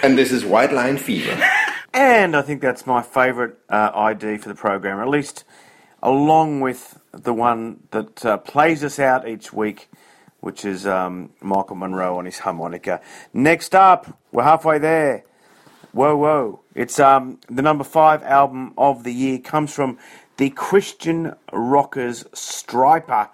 and 0.01 0.17
this 0.17 0.31
is 0.31 0.45
White 0.45 0.71
Line 0.71 0.97
Fever. 0.97 1.37
And 1.93 2.35
I 2.35 2.43
think 2.43 2.61
that's 2.61 2.85
my 2.85 3.01
favourite 3.01 3.55
uh, 3.69 3.89
ID 3.93 4.37
for 4.37 4.49
the 4.49 4.55
program, 4.55 4.99
at 4.99 5.07
least 5.07 5.43
along 6.03 6.61
with 6.61 6.99
the 7.11 7.33
one 7.33 7.79
that 7.89 8.23
uh, 8.23 8.37
plays 8.37 8.83
us 8.83 8.99
out 8.99 9.27
each 9.27 9.51
week, 9.51 9.89
which 10.39 10.63
is 10.63 10.85
um, 10.85 11.31
Michael 11.41 11.75
Monroe 11.75 12.19
on 12.19 12.25
his 12.25 12.39
harmonica. 12.39 13.01
Next 13.33 13.73
up, 13.73 14.19
we're 14.31 14.43
halfway 14.43 14.77
there. 14.77 15.23
Whoa, 15.91 16.15
whoa. 16.15 16.59
It's 16.75 16.99
um, 16.99 17.39
the 17.49 17.63
number 17.63 17.83
five 17.83 18.21
album 18.21 18.73
of 18.77 19.03
the 19.03 19.13
year, 19.13 19.39
comes 19.39 19.73
from 19.73 19.97
the 20.37 20.51
Christian 20.51 21.33
Rockers 21.51 22.25
Stryper. 22.25 23.29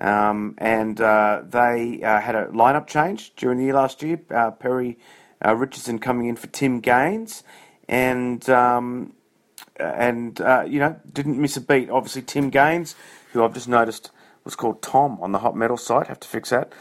Um, 0.00 0.54
and 0.58 1.00
uh, 1.00 1.42
they 1.48 2.02
uh, 2.02 2.20
had 2.20 2.34
a 2.34 2.46
lineup 2.46 2.86
change 2.86 3.34
during 3.36 3.58
the 3.58 3.64
year 3.64 3.74
last 3.74 4.02
year. 4.02 4.20
Uh, 4.30 4.50
Perry 4.50 4.98
uh, 5.44 5.54
Richardson 5.54 5.98
coming 5.98 6.28
in 6.28 6.36
for 6.36 6.48
Tim 6.48 6.80
Gaines, 6.80 7.42
and 7.88 8.48
um, 8.50 9.14
and 9.76 10.40
uh, 10.40 10.64
you 10.66 10.78
know 10.78 11.00
didn't 11.12 11.40
miss 11.40 11.56
a 11.56 11.60
beat. 11.60 11.88
Obviously, 11.90 12.22
Tim 12.22 12.50
Gaines, 12.50 12.94
who 13.32 13.44
I've 13.44 13.54
just 13.54 13.68
noticed 13.68 14.10
was 14.44 14.54
called 14.54 14.82
Tom 14.82 15.18
on 15.20 15.32
the 15.32 15.40
Hot 15.40 15.56
Metal 15.56 15.76
site. 15.76 16.06
Have 16.08 16.20
to 16.20 16.28
fix 16.28 16.50
that. 16.50 16.72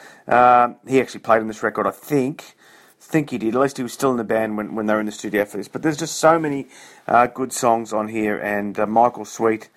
He 0.88 1.00
actually 1.00 1.22
played 1.22 1.42
on 1.42 1.48
this 1.48 1.64
record, 1.64 1.88
I 1.88 1.92
think. 1.92 2.56
Think 3.00 3.30
he 3.30 3.38
did. 3.38 3.54
At 3.54 3.62
least 3.62 3.78
he 3.78 3.84
was 3.84 3.94
still 3.94 4.10
in 4.12 4.18
the 4.18 4.24
band 4.24 4.58
when, 4.58 4.74
when 4.74 4.88
they 4.88 4.94
were 4.94 5.00
in 5.00 5.06
the 5.06 5.12
studio 5.12 5.46
for 5.46 5.58
this. 5.58 5.68
But 5.68 5.84
there's 5.84 5.98
just 5.98 6.16
so 6.16 6.40
many 6.40 6.68
uh, 7.08 7.28
good 7.28 7.54
songs 7.54 7.94
on 7.94 8.08
here, 8.08 8.38
and 8.40 8.80
uh, 8.80 8.88
Michael 8.88 9.26
Sweet, 9.26 9.70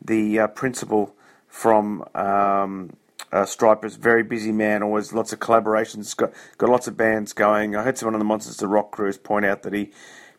the 0.00 0.38
uh, 0.38 0.46
principal 0.46 1.14
from 1.58 2.04
um, 2.14 2.92
uh, 3.32 3.44
Stryper's 3.44 3.96
very 3.96 4.22
busy 4.22 4.52
man, 4.52 4.80
always 4.80 5.12
lots 5.12 5.32
of 5.32 5.40
collaborations, 5.40 6.16
got 6.16 6.32
got 6.56 6.70
lots 6.70 6.86
of 6.86 6.96
bands 6.96 7.32
going. 7.32 7.74
I 7.74 7.82
heard 7.82 7.98
someone 7.98 8.14
on 8.14 8.20
the 8.20 8.24
Monsters 8.24 8.62
of 8.62 8.70
Rock 8.70 8.92
cruise 8.92 9.18
point 9.18 9.44
out 9.44 9.64
that 9.64 9.72
he 9.72 9.90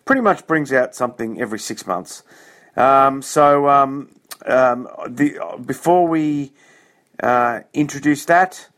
pretty 0.05 0.21
much 0.21 0.47
brings 0.47 0.71
out 0.71 0.95
something 0.95 1.41
every 1.41 1.59
six 1.59 1.85
months. 1.85 2.23
Um, 2.77 3.21
so 3.21 3.67
um, 3.67 4.15
um, 4.45 4.87
the 5.09 5.37
before 5.65 6.07
we 6.07 6.53
uh, 7.21 7.61
introduce 7.73 8.23
that, 8.25 8.69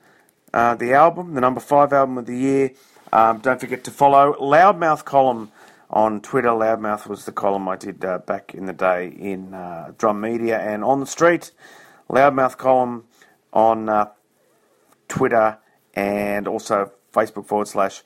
uh, 0.52 0.74
the 0.74 0.94
album, 0.94 1.36
the 1.36 1.42
number 1.42 1.60
five 1.60 1.94
album 1.94 2.18
of 2.18 2.26
the 2.26 2.38
year. 2.38 2.72
Um, 3.14 3.38
don't 3.38 3.60
forget 3.60 3.84
to 3.84 3.92
follow 3.92 4.34
Loudmouth 4.40 5.06
Column 5.06 5.52
on 5.92 6.22
Twitter. 6.22 6.48
Loudmouth 6.48 7.06
was 7.06 7.26
the 7.26 7.32
column 7.32 7.68
I 7.68 7.76
did 7.76 8.04
uh, 8.04 8.18
back 8.18 8.56
in 8.56 8.66
the 8.66 8.74
day 8.74 9.10
in 9.10 9.54
uh, 9.54 9.92
Drum 9.96 10.22
Media 10.22 10.58
and 10.58 10.84
on 10.84 11.02
the 11.02 11.06
street. 11.06 11.52
Loudmouth 12.12 12.58
Column 12.58 13.06
on 13.54 13.90
uh, 13.90 14.10
Twitter 15.08 15.58
and 15.94 16.48
also 16.48 16.92
Facebook 17.14 17.46
forward 17.46 17.68
slash 17.68 18.04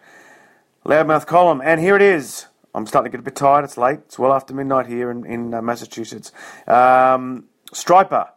Loudmouth 0.86 1.26
Column. 1.26 1.62
And 1.64 1.82
here 1.82 1.96
it 1.96 2.02
is. 2.02 2.46
I'm 2.74 2.86
starting 2.86 3.12
to 3.12 3.18
get 3.18 3.22
a 3.22 3.24
bit 3.24 3.36
tired. 3.36 3.64
It's 3.64 3.78
late. 3.78 4.00
It's 4.06 4.20
well 4.20 4.34
after 4.34 4.54
midnight 4.54 4.88
here 4.88 5.10
in, 5.10 5.26
in 5.26 5.54
uh, 5.54 5.62
Massachusetts. 5.62 6.32
Um, 6.68 7.46
Stryper, 7.74 8.30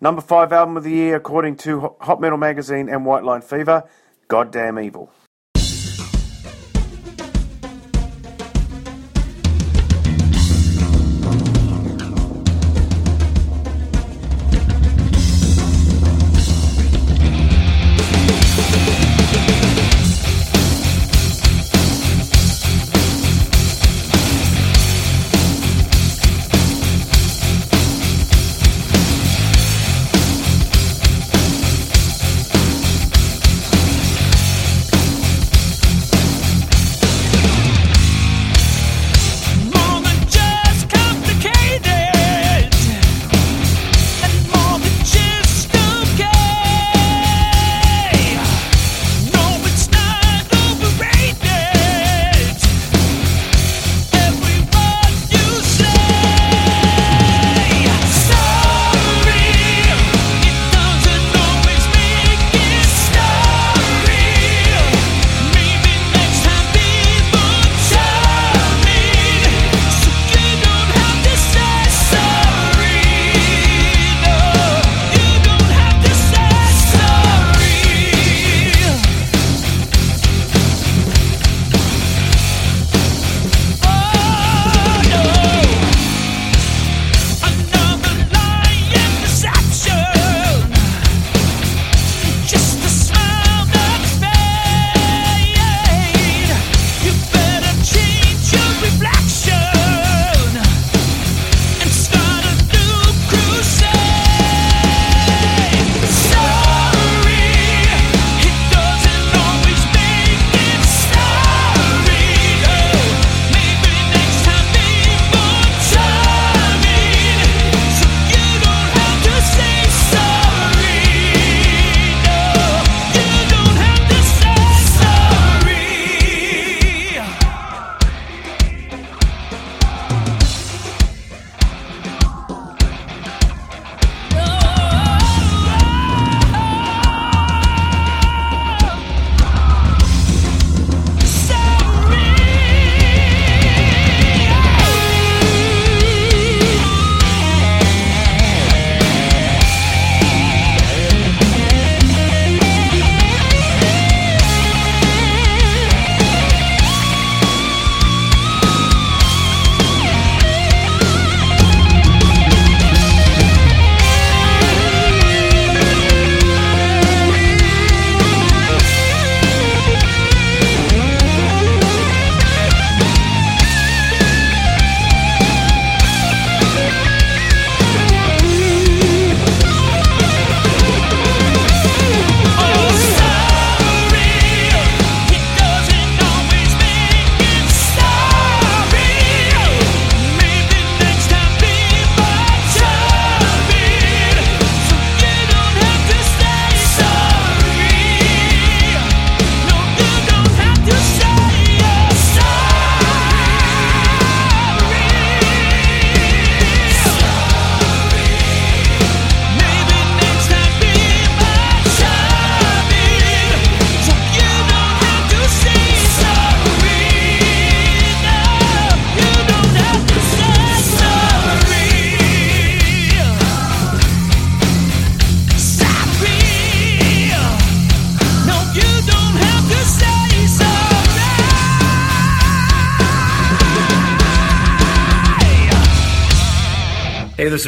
number 0.00 0.20
five 0.20 0.52
album 0.52 0.76
of 0.76 0.84
the 0.84 0.90
year 0.90 1.16
according 1.16 1.56
to 1.58 1.94
Hot 2.00 2.20
Metal 2.20 2.38
Magazine 2.38 2.88
and 2.88 3.06
White 3.06 3.22
Line 3.22 3.42
Fever. 3.42 3.84
Goddamn 4.28 4.78
Evil. 4.78 5.12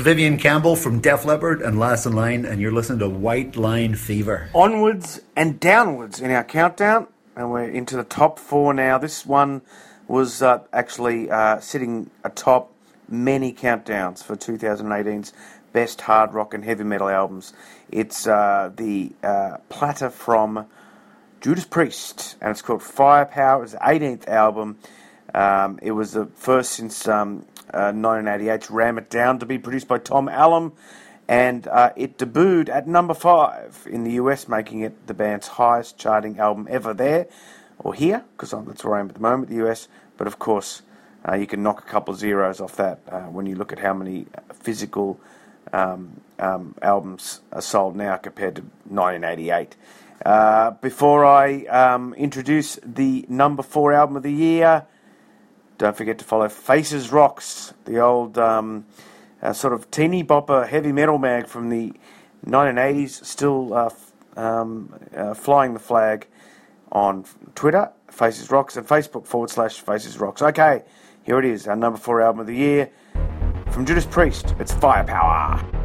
Vivian 0.05 0.36
Campbell 0.36 0.76
from 0.76 1.00
Def 1.00 1.24
Leppard 1.24 1.62
and 1.62 1.78
Last 1.78 2.05
in 2.05 2.12
Line, 2.12 2.44
and 2.44 2.61
you're 2.61 2.70
listening 2.70 2.98
to 2.98 3.09
White 3.09 3.57
Line 3.57 3.94
Fever. 3.94 4.50
onwards 4.52 5.22
and 5.34 5.59
downwards 5.59 6.20
in 6.20 6.30
our 6.30 6.44
countdown, 6.44 7.07
and 7.34 7.50
we're 7.50 7.64
into 7.70 7.96
the 7.96 8.05
top 8.05 8.38
four 8.38 8.74
now. 8.74 8.98
This 8.98 9.24
one 9.24 9.62
was 10.07 10.42
uh, 10.42 10.59
actually 10.74 11.30
uh, 11.30 11.59
sitting 11.61 12.11
atop 12.22 12.70
many 13.09 13.50
countdowns 13.50 14.22
for 14.22 14.36
2018's 14.36 15.32
best 15.72 16.02
hard 16.02 16.34
rock 16.34 16.52
and 16.52 16.66
heavy 16.66 16.84
metal 16.84 17.09
albums. 17.09 17.55
It's 17.90 18.26
uh, 18.26 18.72
the 18.76 19.11
uh, 19.22 19.57
platter 19.70 20.11
from 20.11 20.66
Judas 21.40 21.64
Priest, 21.64 22.36
and 22.42 22.50
it's 22.50 22.61
called 22.61 22.82
Firepower. 22.82 23.62
It's 23.62 23.72
the 23.72 23.78
18th 23.78 24.28
album. 24.28 24.76
Um, 25.35 25.78
it 25.82 25.91
was 25.91 26.12
the 26.12 26.26
first 26.26 26.72
since 26.72 27.09
um, 27.09 27.45
uh, 27.72 27.93
1988's 27.93 28.70
Ram 28.70 28.99
It 28.99 29.11
Down 29.11 29.41
to 29.41 29.47
be 29.47 29.59
produced 29.59 29.89
by 29.89 29.99
Tom 29.99 30.28
Allom, 30.28 30.72
and 31.26 31.66
uh, 31.66 31.91
it 31.97 32.18
debuted 32.18 32.68
at 32.68 32.87
number 32.87 33.14
five 33.14 33.87
in 33.91 34.05
the 34.05 34.12
US, 34.12 34.49
making 34.49 34.80
it 34.80 35.07
the 35.07 35.14
band's 35.14 35.49
highest 35.49 35.99
charting 35.99 36.39
album 36.39 36.68
ever 36.70 36.95
there, 36.95 37.26
or 37.78 37.95
here, 37.95 38.24
because 38.37 38.53
that's 38.53 38.85
where 38.85 38.97
I 38.97 39.01
am 39.01 39.09
at 39.09 39.14
the 39.14 39.20
moment, 39.20 39.49
the 39.49 39.66
US. 39.66 39.89
But 40.16 40.28
of 40.28 40.39
course, 40.39 40.82
uh, 41.28 41.35
you 41.35 41.47
can 41.47 41.62
knock 41.62 41.80
a 41.80 41.91
couple 41.91 42.14
of 42.14 42.20
zeros 42.20 42.61
off 42.61 42.76
that 42.76 43.01
uh, 43.09 43.22
when 43.22 43.47
you 43.47 43.57
look 43.57 43.72
at 43.72 43.80
how 43.80 43.95
many 43.95 44.26
physical 44.53 45.18
um, 45.72 46.20
um, 46.39 46.74
albums 46.82 47.41
are 47.53 47.62
sold 47.62 47.97
now 47.97 48.16
compared 48.16 48.57
to 48.57 48.62
1988. 48.89 49.76
Uh, 50.24 50.70
before 50.70 51.24
I 51.24 51.64
um, 51.64 52.14
introduce 52.14 52.78
the 52.85 53.24
number 53.28 53.62
four 53.62 53.93
album 53.93 54.16
of 54.16 54.22
the 54.22 54.32
year, 54.32 54.87
don't 55.79 55.97
forget 55.97 56.18
to 56.18 56.25
follow 56.25 56.49
Faces 56.49 57.12
Rocks, 57.12 57.75
the 57.85 57.99
old 58.01 58.39
um, 58.39 58.87
uh, 59.43 59.53
sort 59.53 59.72
of 59.72 59.91
teeny 59.91 60.22
bopper 60.22 60.66
heavy 60.66 60.93
metal 60.93 61.18
mag 61.18 61.47
from 61.47 61.68
the 61.68 61.93
1980s, 62.47 63.25
still 63.25 63.75
uh, 63.75 63.87
f- 63.87 64.12
um, 64.37 64.95
uh, 65.16 65.35
flying 65.35 65.75
the 65.75 65.81
flag 65.81 66.27
on 66.93 67.25
Twitter, 67.55 67.91
Faces 68.09 68.51
Rocks, 68.51 68.77
and 68.77 68.87
Facebook 68.87 69.27
forward 69.27 69.51
slash 69.51 69.81
Faces 69.81 70.18
Rocks. 70.18 70.43
Okay, 70.43 70.83
here 71.25 71.39
it 71.39 71.45
is, 71.45 71.66
our 71.66 71.77
number 71.77 71.99
four 71.99 72.22
album 72.22 72.41
of 72.41 72.47
the 72.47 72.55
year 72.55 72.91
from 73.70 73.85
Judas 73.85 74.07
Priest. 74.07 74.55
It's 74.59 74.72
Firepower. 74.72 75.84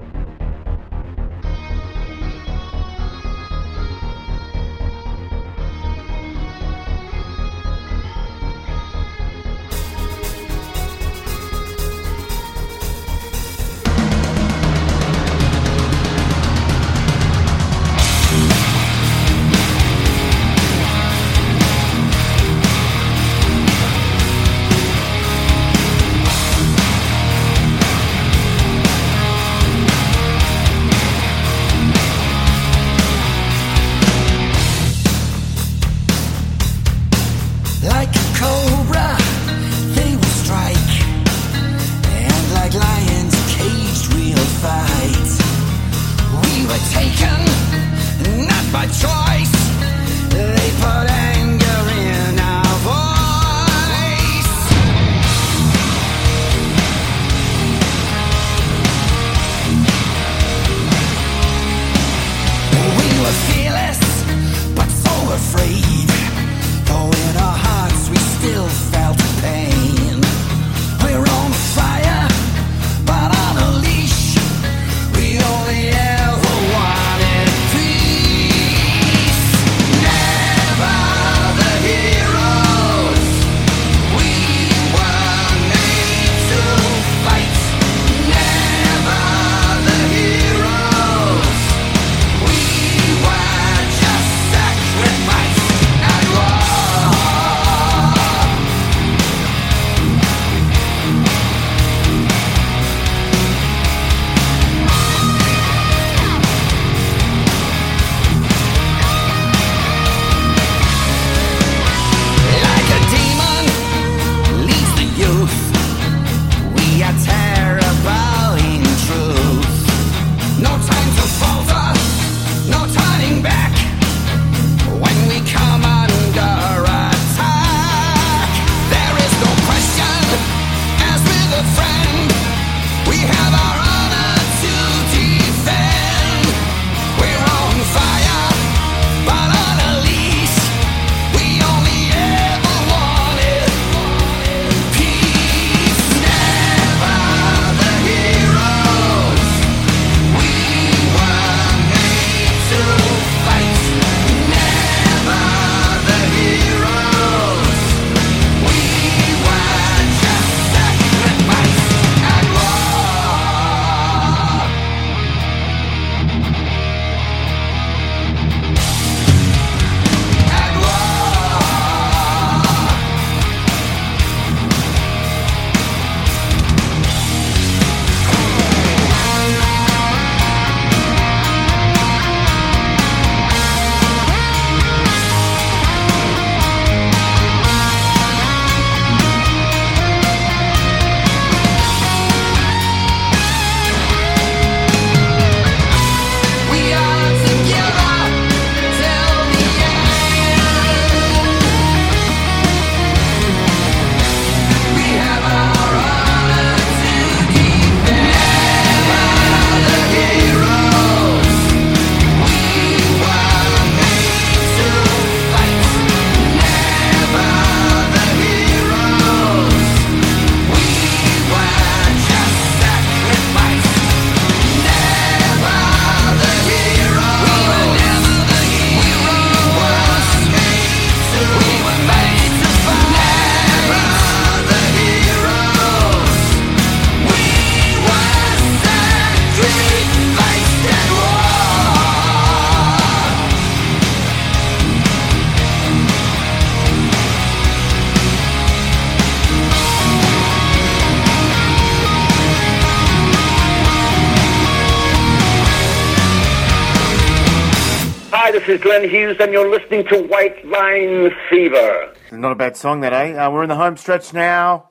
Glenn 258.82 259.10
Hughes, 259.10 259.38
and 259.40 259.52
you're 259.52 259.70
listening 259.70 260.06
to 260.08 260.24
White 260.24 260.66
Line 260.66 261.32
Fever. 261.50 262.14
Not 262.32 262.52
a 262.52 262.56
bad 262.56 262.78
song, 262.78 263.02
that, 263.02 263.12
eh? 263.12 263.36
Uh, 263.36 263.52
we're 263.52 263.64
in 263.64 263.70
the 263.70 263.76
home 263.76 263.98
stretch 263.98 264.34
now, 264.34 264.90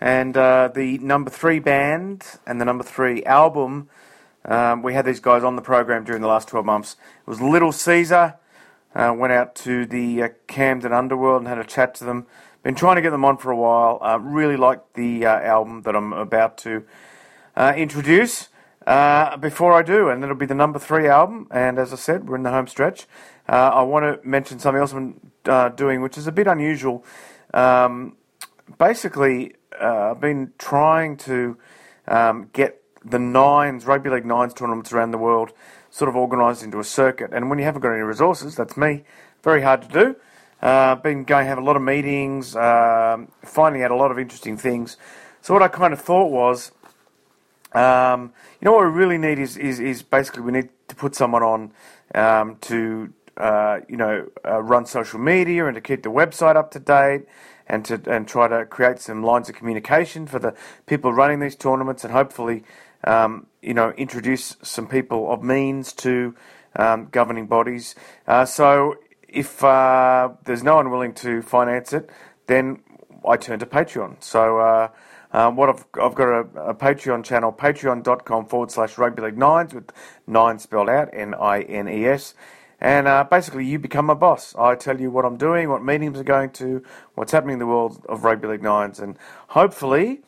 and 0.00 0.36
uh, 0.36 0.70
the 0.74 0.98
number 0.98 1.30
three 1.30 1.58
band 1.58 2.24
and 2.46 2.60
the 2.60 2.64
number 2.64 2.84
three 2.84 3.22
album. 3.24 3.88
Um, 4.44 4.82
we 4.82 4.94
had 4.94 5.04
these 5.04 5.20
guys 5.20 5.44
on 5.44 5.56
the 5.56 5.62
program 5.62 6.04
during 6.04 6.22
the 6.22 6.28
last 6.28 6.48
12 6.48 6.64
months. 6.64 6.96
It 7.20 7.28
was 7.28 7.40
Little 7.40 7.72
Caesar. 7.72 8.36
Uh, 8.94 9.14
went 9.16 9.32
out 9.32 9.54
to 9.56 9.84
the 9.84 10.22
uh, 10.22 10.28
Camden 10.46 10.92
Underworld 10.92 11.42
and 11.42 11.48
had 11.48 11.58
a 11.58 11.64
chat 11.64 11.94
to 11.96 12.04
them. 12.04 12.26
Been 12.62 12.74
trying 12.74 12.96
to 12.96 13.02
get 13.02 13.10
them 13.10 13.24
on 13.24 13.36
for 13.36 13.50
a 13.50 13.56
while. 13.56 13.98
Uh, 14.00 14.18
really 14.18 14.56
like 14.56 14.80
the 14.94 15.26
uh, 15.26 15.40
album 15.40 15.82
that 15.82 15.94
I'm 15.94 16.12
about 16.14 16.56
to 16.58 16.84
introduce. 17.76 18.48
Uh, 18.88 19.36
before 19.36 19.74
I 19.74 19.82
do, 19.82 20.08
and 20.08 20.24
it'll 20.24 20.34
be 20.34 20.46
the 20.46 20.54
number 20.54 20.78
three 20.78 21.08
album. 21.08 21.46
And 21.50 21.78
as 21.78 21.92
I 21.92 21.96
said, 21.96 22.26
we're 22.26 22.36
in 22.36 22.42
the 22.42 22.50
home 22.50 22.66
stretch. 22.66 23.06
Uh, 23.46 23.52
I 23.74 23.82
want 23.82 24.22
to 24.22 24.26
mention 24.26 24.58
something 24.58 24.80
else 24.80 24.94
I'm 24.94 25.30
uh, 25.44 25.68
doing, 25.68 26.00
which 26.00 26.16
is 26.16 26.26
a 26.26 26.32
bit 26.32 26.46
unusual. 26.46 27.04
Um, 27.52 28.16
basically, 28.78 29.56
uh, 29.78 30.12
I've 30.12 30.22
been 30.22 30.54
trying 30.56 31.18
to 31.18 31.58
um, 32.06 32.48
get 32.54 32.82
the 33.04 33.18
nines, 33.18 33.84
rugby 33.84 34.08
league 34.08 34.24
nines 34.24 34.54
tournaments 34.54 34.90
around 34.90 35.10
the 35.10 35.18
world, 35.18 35.52
sort 35.90 36.08
of 36.08 36.16
organised 36.16 36.62
into 36.62 36.80
a 36.80 36.84
circuit. 36.84 37.30
And 37.34 37.50
when 37.50 37.58
you 37.58 37.66
haven't 37.66 37.82
got 37.82 37.92
any 37.92 38.00
resources, 38.00 38.56
that's 38.56 38.78
me. 38.78 39.04
Very 39.42 39.60
hard 39.60 39.82
to 39.82 39.88
do. 39.88 40.16
Uh, 40.62 40.94
been 40.94 41.24
going 41.24 41.46
have 41.46 41.58
a 41.58 41.62
lot 41.62 41.76
of 41.76 41.82
meetings, 41.82 42.56
um, 42.56 43.28
finding 43.44 43.82
out 43.82 43.90
a 43.90 43.96
lot 43.96 44.10
of 44.10 44.18
interesting 44.18 44.56
things. 44.56 44.96
So 45.42 45.52
what 45.52 45.62
I 45.62 45.68
kind 45.68 45.92
of 45.92 46.00
thought 46.00 46.30
was, 46.30 46.72
um, 47.72 48.32
you 48.60 48.64
know, 48.64 48.72
what 48.72 48.84
we 48.84 48.90
really 48.90 49.18
need 49.18 49.38
is, 49.38 49.56
is, 49.56 49.80
is 49.80 50.02
basically 50.02 50.42
we 50.42 50.52
need 50.52 50.68
to 50.88 50.94
put 50.94 51.14
someone 51.14 51.42
on 51.42 51.72
um, 52.14 52.56
to, 52.62 53.12
uh, 53.36 53.80
you 53.88 53.96
know, 53.96 54.28
uh, 54.44 54.62
run 54.62 54.86
social 54.86 55.18
media 55.20 55.66
and 55.66 55.74
to 55.74 55.80
keep 55.80 56.02
the 56.02 56.10
website 56.10 56.56
up 56.56 56.70
to 56.72 56.78
date 56.78 57.26
and 57.66 57.84
to 57.84 58.00
and 58.06 58.26
try 58.26 58.48
to 58.48 58.64
create 58.64 58.98
some 58.98 59.22
lines 59.22 59.48
of 59.48 59.54
communication 59.54 60.26
for 60.26 60.38
the 60.38 60.54
people 60.86 61.12
running 61.12 61.40
these 61.40 61.54
tournaments 61.54 62.02
and 62.02 62.12
hopefully, 62.12 62.64
um, 63.04 63.46
you 63.60 63.74
know, 63.74 63.90
introduce 63.90 64.56
some 64.62 64.86
people 64.86 65.30
of 65.30 65.42
means 65.42 65.92
to 65.92 66.34
um, 66.76 67.08
governing 67.10 67.46
bodies. 67.46 67.94
Uh, 68.26 68.44
so 68.44 68.96
if 69.28 69.62
uh, 69.62 70.30
there's 70.44 70.62
no 70.62 70.76
one 70.76 70.90
willing 70.90 71.12
to 71.12 71.42
finance 71.42 71.92
it, 71.92 72.08
then 72.46 72.80
I 73.28 73.36
turn 73.36 73.58
to 73.58 73.66
Patreon. 73.66 74.22
So 74.22 74.58
uh, 74.58 74.88
um, 75.32 75.56
what 75.56 75.68
I've, 75.68 75.84
I've 76.00 76.14
got 76.14 76.28
a, 76.28 76.70
a 76.70 76.74
Patreon 76.74 77.24
channel, 77.24 77.52
patreon.com 77.52 78.46
forward 78.46 78.70
slash 78.70 78.96
rugby 78.96 79.22
league 79.22 79.38
nines 79.38 79.74
with 79.74 79.92
nine 80.26 80.58
spelled 80.58 80.88
out, 80.88 81.10
N 81.12 81.34
I 81.34 81.62
N 81.62 81.88
E 81.88 82.06
S. 82.06 82.34
And 82.80 83.08
uh, 83.08 83.24
basically, 83.24 83.66
you 83.66 83.78
become 83.78 84.06
my 84.06 84.14
boss. 84.14 84.54
I 84.56 84.76
tell 84.76 85.00
you 85.00 85.10
what 85.10 85.24
I'm 85.24 85.36
doing, 85.36 85.68
what 85.68 85.84
meetings 85.84 86.18
are 86.20 86.24
going 86.24 86.50
to, 86.50 86.82
what's 87.14 87.32
happening 87.32 87.54
in 87.54 87.58
the 87.58 87.66
world 87.66 88.04
of 88.08 88.24
rugby 88.24 88.46
league 88.48 88.62
nines, 88.62 89.00
and 89.00 89.18
hopefully, 89.48 90.22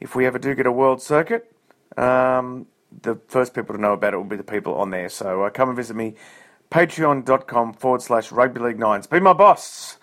if 0.00 0.14
we 0.14 0.26
ever 0.26 0.38
do 0.38 0.54
get 0.54 0.66
a 0.66 0.72
world 0.72 1.00
circuit, 1.00 1.50
um, 1.96 2.66
the 3.02 3.20
first 3.28 3.54
people 3.54 3.74
to 3.74 3.80
know 3.80 3.92
about 3.92 4.12
it 4.12 4.16
will 4.16 4.24
be 4.24 4.36
the 4.36 4.42
people 4.42 4.74
on 4.74 4.90
there. 4.90 5.08
So 5.08 5.44
uh, 5.44 5.50
come 5.50 5.68
and 5.68 5.76
visit 5.76 5.96
me, 5.96 6.14
patreon.com 6.70 7.74
forward 7.74 8.02
slash 8.02 8.32
rugby 8.32 8.60
league 8.60 8.78
nines. 8.78 9.06
Be 9.06 9.20
my 9.20 9.32
boss. 9.32 9.98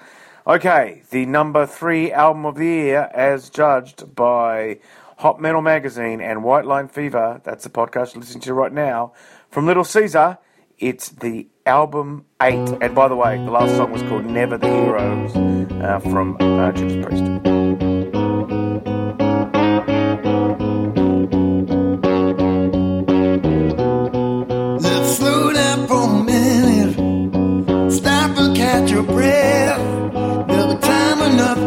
Okay, 0.47 1.03
the 1.11 1.27
number 1.27 1.67
three 1.67 2.11
album 2.11 2.47
of 2.47 2.55
the 2.55 2.65
year, 2.65 3.11
as 3.13 3.47
judged 3.51 4.15
by 4.15 4.79
Hot 5.17 5.39
Metal 5.39 5.61
Magazine 5.61 6.19
and 6.19 6.43
White 6.43 6.65
Line 6.65 6.87
Fever, 6.87 7.39
that's 7.43 7.63
the 7.63 7.69
podcast 7.69 8.15
you're 8.15 8.21
listening 8.21 8.41
to 8.41 8.53
right 8.55 8.73
now, 8.73 9.13
from 9.51 9.67
Little 9.67 9.83
Caesar, 9.83 10.39
it's 10.79 11.09
the 11.09 11.47
album 11.67 12.25
eight. 12.41 12.67
And 12.81 12.95
by 12.95 13.07
the 13.07 13.15
way, 13.15 13.37
the 13.37 13.51
last 13.51 13.75
song 13.77 13.91
was 13.91 14.01
called 14.01 14.25
Never 14.25 14.57
the 14.57 14.67
Heroes 14.67 15.35
uh, 15.35 15.99
from 15.99 16.37
uh, 16.39 16.71
Judas 16.71 17.05
Priest. 17.05 17.90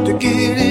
To 0.05 0.13
get 0.19 0.59
it. 0.59 0.64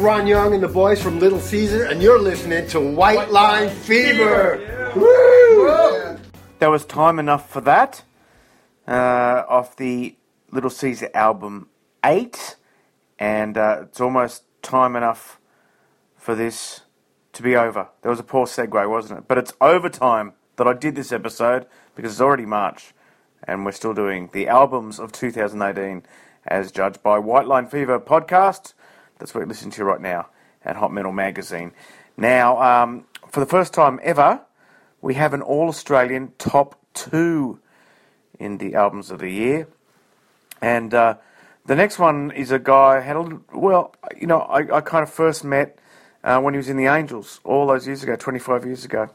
Ron 0.00 0.26
Young 0.26 0.54
and 0.54 0.62
the 0.62 0.68
boys 0.68 1.02
from 1.02 1.18
Little 1.18 1.40
Caesar, 1.40 1.84
and 1.84 2.02
you're 2.02 2.18
listening 2.18 2.66
to 2.68 2.80
White 2.80 3.30
Line 3.30 3.68
Fever. 3.68 4.92
Woo! 4.96 6.18
There 6.58 6.70
was 6.70 6.86
time 6.86 7.18
enough 7.18 7.50
for 7.50 7.60
that. 7.60 8.02
Uh, 8.88 9.44
off 9.46 9.76
the 9.76 10.16
Little 10.50 10.70
Caesar 10.70 11.10
album 11.12 11.68
8. 12.02 12.56
And 13.18 13.58
uh, 13.58 13.80
it's 13.82 14.00
almost 14.00 14.44
time 14.62 14.96
enough 14.96 15.38
for 16.16 16.34
this 16.34 16.80
to 17.34 17.42
be 17.42 17.54
over. 17.54 17.88
There 18.00 18.10
was 18.10 18.20
a 18.20 18.24
poor 18.24 18.46
segue, 18.46 18.88
wasn't 18.88 19.18
it? 19.18 19.28
But 19.28 19.36
it's 19.36 19.52
overtime 19.60 20.32
that 20.56 20.66
I 20.66 20.72
did 20.72 20.94
this 20.94 21.12
episode 21.12 21.66
because 21.94 22.12
it's 22.12 22.22
already 22.22 22.46
March. 22.46 22.94
And 23.44 23.66
we're 23.66 23.72
still 23.72 23.92
doing 23.92 24.30
the 24.32 24.48
albums 24.48 24.98
of 24.98 25.12
2018 25.12 26.04
as 26.46 26.72
judged 26.72 27.02
by 27.02 27.18
White 27.18 27.46
Line 27.46 27.66
Fever 27.66 28.00
podcast. 28.00 28.72
That's 29.20 29.34
what 29.34 29.40
you're 29.40 29.48
listening 29.48 29.72
to 29.72 29.84
right 29.84 30.00
now 30.00 30.28
at 30.64 30.76
Hot 30.76 30.92
Metal 30.92 31.12
Magazine. 31.12 31.72
Now, 32.16 32.60
um, 32.60 33.04
for 33.28 33.40
the 33.40 33.46
first 33.46 33.74
time 33.74 34.00
ever, 34.02 34.40
we 35.02 35.14
have 35.14 35.34
an 35.34 35.42
all 35.42 35.68
Australian 35.68 36.32
top 36.38 36.80
two 36.94 37.60
in 38.38 38.56
the 38.56 38.74
albums 38.74 39.10
of 39.10 39.18
the 39.18 39.30
year. 39.30 39.68
And 40.62 40.94
uh, 40.94 41.16
the 41.66 41.76
next 41.76 41.98
one 41.98 42.30
is 42.30 42.50
a 42.50 42.58
guy 42.58 42.96
I 42.96 43.00
had 43.00 43.16
a 43.16 43.20
little, 43.20 43.42
well, 43.52 43.94
you 44.18 44.26
know, 44.26 44.40
I, 44.40 44.78
I 44.78 44.80
kind 44.80 45.02
of 45.02 45.10
first 45.10 45.44
met 45.44 45.78
uh, 46.24 46.40
when 46.40 46.54
he 46.54 46.58
was 46.58 46.70
in 46.70 46.78
the 46.78 46.86
Angels 46.86 47.40
all 47.44 47.66
those 47.66 47.86
years 47.86 48.02
ago, 48.02 48.16
25 48.16 48.64
years 48.64 48.86
ago. 48.86 49.10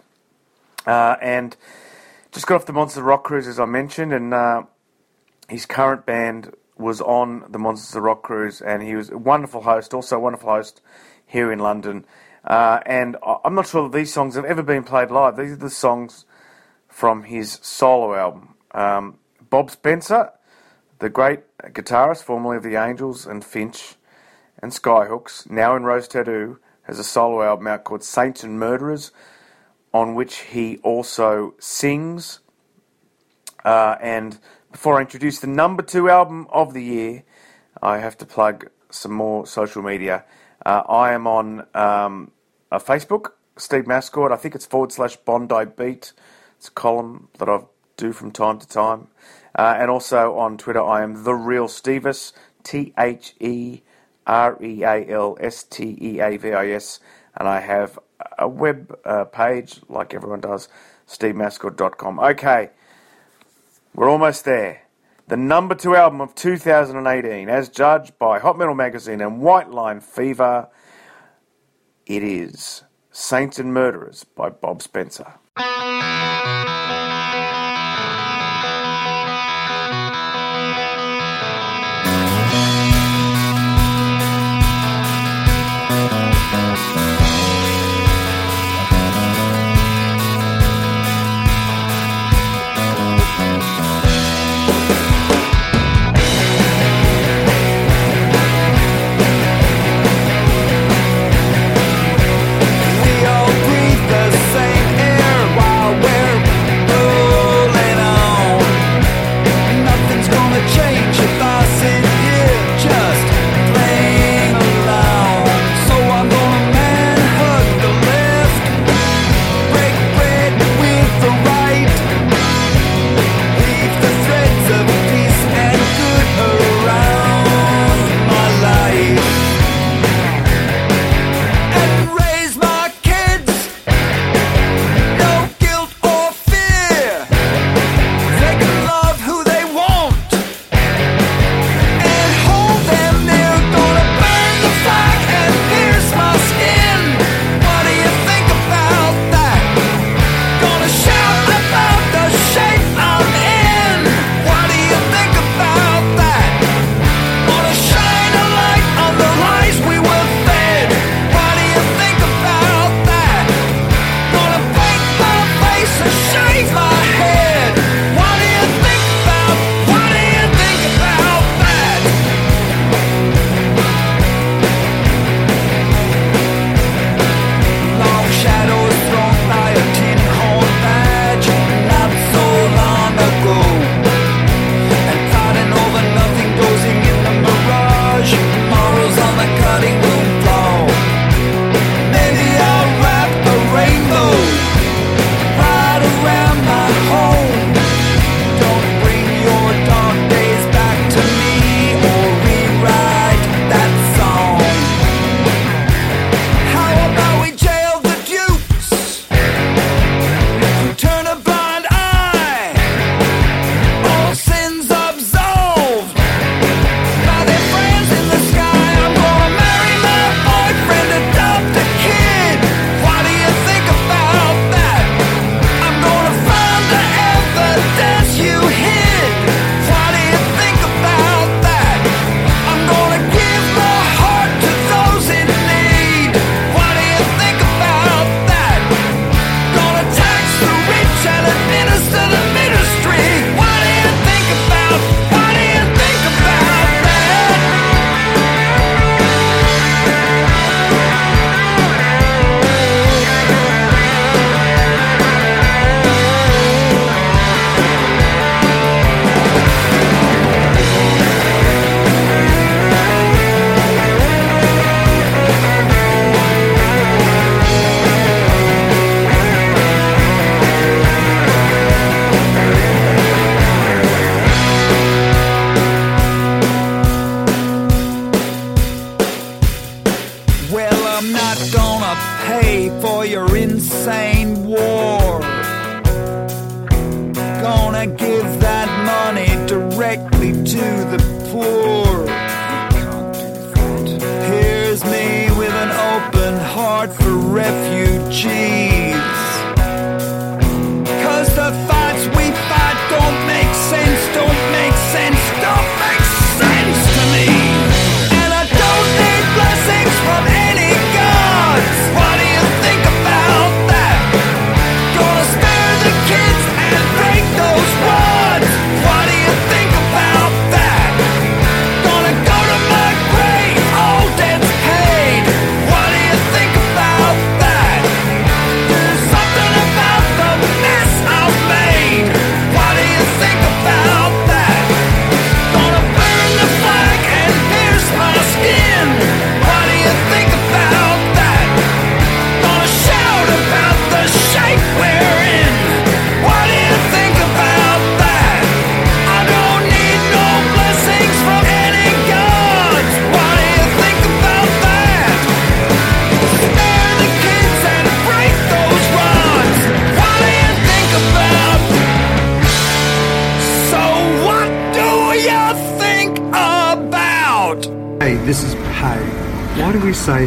Uh, 0.86 1.16
and 1.20 1.58
just 2.32 2.46
got 2.46 2.56
off 2.56 2.68
the 2.68 2.74
Monster 2.74 3.02
Rock 3.02 3.24
cruise, 3.24 3.48
as 3.48 3.60
I 3.60 3.66
mentioned, 3.66 4.14
and 4.14 4.36
uh, 4.36 4.64
his 5.50 5.66
current 5.66 6.06
band 6.06 6.54
was 6.78 7.02
on 7.02 7.46
the 7.50 7.60
Monsters 7.60 7.96
of 7.96 8.04
Rock 8.04 8.24
cruise, 8.24 8.62
and 8.62 8.84
he 8.84 8.96
was 8.96 9.10
a 9.10 9.18
wonderful 9.18 9.62
host, 9.62 9.94
also 9.94 10.18
a 10.18 10.20
wonderful 10.20 10.50
host 10.50 10.82
here 11.26 11.52
in 11.52 11.60
London. 11.60 12.06
Uh, 12.44 12.80
and 12.86 13.18
I'm 13.44 13.56
not 13.56 13.68
sure 13.68 13.90
that 13.90 13.98
these 13.98 14.14
songs 14.14 14.36
have 14.36 14.46
ever 14.46 14.62
been 14.62 14.84
played 14.84 15.10
live. 15.10 15.36
These 15.38 15.54
are 15.54 15.58
the 15.58 15.70
songs 15.70 16.26
from 16.88 17.24
his 17.24 17.60
solo 17.62 18.16
album. 18.16 18.56
Um, 18.72 19.18
Bob 19.50 19.72
Spencer, 19.72 20.32
the 21.00 21.10
great 21.10 21.42
guitarist, 21.60 22.24
formerly 22.24 22.58
of 22.58 22.64
the 22.64 22.76
Angels 22.76 23.26
and 23.26 23.44
Finch 23.44 23.96
and 24.60 24.72
Skyhooks, 24.72 25.50
now 25.50 25.76
in 25.76 25.84
Rose 25.84 26.08
Tattoo, 26.08 26.60
has 26.84 27.00
a 27.00 27.04
solo 27.04 27.42
album 27.42 27.68
out 27.68 27.84
called 27.84 28.04
Saints 28.04 28.44
and 28.44 28.60
Murderers, 28.60 29.12
on 29.94 30.14
which 30.14 30.38
he 30.38 30.78
also 30.78 31.56
sings. 31.60 32.40
Uh, 33.64 33.96
and 34.00 34.40
before 34.76 34.98
I 34.98 35.02
introduce 35.04 35.40
the 35.40 35.48
number 35.48 35.82
two 35.82 36.10
album 36.10 36.48
of 36.50 36.74
the 36.74 36.84
year, 36.84 37.24
I 37.82 38.00
have 38.00 38.18
to 38.18 38.26
plug 38.26 38.70
some 38.90 39.14
more 39.14 39.48
social 39.48 39.82
media. 39.82 40.26
Uh, 40.66 40.84
I 40.90 41.14
am 41.14 41.28
on 41.28 41.66
um, 41.74 42.32
Facebook, 42.74 43.28
Steve 43.56 43.86
Mascord. 43.86 44.34
I 44.34 44.36
think 44.36 44.54
it's 44.54 44.66
forward 44.66 44.92
slash 44.92 45.16
Bondi 45.16 45.64
Beat. 45.78 46.12
It's 46.58 46.68
a 46.68 46.72
column 46.72 47.30
that 47.40 47.48
I 47.48 47.62
do 47.96 48.12
from 48.12 48.32
time 48.32 48.60
to 48.60 48.68
time. 48.68 49.08
Uh, 49.58 49.76
and 49.78 49.90
also 49.90 50.36
on 50.36 50.58
Twitter, 50.58 50.84
I 50.84 51.04
am 51.04 51.24
The 51.24 51.36
Real 51.36 51.70
Steavis, 51.70 52.34
T 52.64 52.94
H 53.00 53.34
E 53.40 53.80
R 54.28 54.62
E 54.62 54.84
A 54.84 55.10
L 55.10 55.38
S 55.40 55.64
T 55.64 55.98
E 56.02 56.20
A 56.20 56.36
V 56.36 56.52
I 56.52 56.68
S. 56.72 57.00
And 57.38 57.48
I 57.48 57.62
have 57.62 57.98
a 58.38 58.50
web 58.50 59.00
uh, 59.06 59.24
page, 59.24 59.80
like 59.88 60.14
everyone 60.14 60.42
does, 60.42 60.68
stevemascord.com. 61.08 62.20
Okay, 62.20 62.72
we're 63.96 64.10
almost 64.10 64.46
there. 64.46 64.82
The 65.28 65.38
number 65.38 65.74
two 65.74 65.96
album 65.96 66.22
of 66.22 66.36
2018, 66.36 67.50
as 67.50 67.70
judged 67.70 68.20
by 68.20 68.40
Hot 68.40 68.58
Metal 68.58 68.76
Magazine 68.76 69.22
and 69.22 69.40
White 69.40 69.72
Line 69.72 70.02
Fever, 70.02 70.68
it 72.06 72.22
is 72.22 72.84
Saints 73.10 73.58
and 73.58 73.74
Murderers 73.74 74.24
by 74.24 74.50
Bob 74.50 74.82
Spencer. 74.82 75.36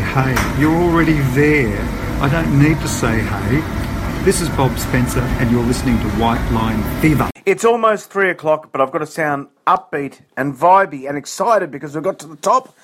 Hey? 0.00 0.60
You're 0.60 0.74
already 0.74 1.18
there. 1.34 1.80
I 2.20 2.28
don't 2.28 2.60
need 2.60 2.78
to 2.80 2.88
say 2.88 3.20
hey. 3.20 4.24
This 4.24 4.40
is 4.40 4.48
Bob 4.50 4.78
Spencer, 4.78 5.20
and 5.20 5.50
you're 5.50 5.64
listening 5.64 5.98
to 6.00 6.08
White 6.20 6.44
Line 6.50 6.82
Fever. 7.00 7.30
It's 7.46 7.64
almost 7.64 8.10
three 8.10 8.30
o'clock, 8.30 8.70
but 8.72 8.80
I've 8.80 8.90
got 8.90 8.98
to 8.98 9.06
sound 9.06 9.48
upbeat 9.66 10.20
and 10.36 10.54
vibey 10.54 11.08
and 11.08 11.16
excited 11.16 11.70
because 11.70 11.94
we've 11.94 12.04
got 12.04 12.18
to 12.18 12.26
the 12.26 12.36
top 12.36 12.76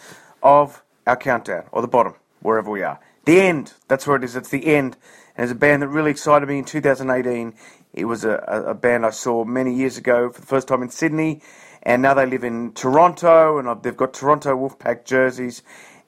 of 0.43 0.83
our 1.07 1.17
countdown, 1.17 1.65
or 1.73 1.83
the 1.83 1.89
bottom, 1.89 2.15
wherever 2.41 2.71
we 2.71 2.83
are. 2.83 2.99
The 3.25 3.41
end. 3.41 3.73
That's 3.89 4.07
where 4.07 4.17
it 4.17 4.25
is. 4.25 4.37
It's 4.37 4.51
the 4.51 4.67
end. 4.67 4.97
And 5.37 5.45
it's 5.45 5.53
a 5.53 5.57
band 5.57 5.83
that 5.83 5.89
really 5.89 6.13
excited 6.13 6.49
me 6.49 6.59
in 6.59 6.65
2018. 6.65 7.55
It 7.93 8.05
was 8.07 8.25
a, 8.25 8.43
a, 8.47 8.63
a 8.71 8.75
band 8.75 9.05
I 9.05 9.11
saw 9.11 9.45
many 9.45 9.75
years 9.75 9.99
ago 9.99 10.31
for 10.31 10.41
the 10.41 10.47
first 10.47 10.69
time 10.69 10.83
in 10.83 10.91
Sydney, 10.91 11.43
and 11.83 12.03
now 12.03 12.15
they 12.15 12.27
live 12.27 12.45
in 12.45 12.73
Toronto, 12.73 13.59
and 13.59 13.83
they've 13.83 13.97
got 13.97 14.15
Toronto 14.15 14.57
Wolfpack 14.57 15.05
jerseys, 15.05 15.63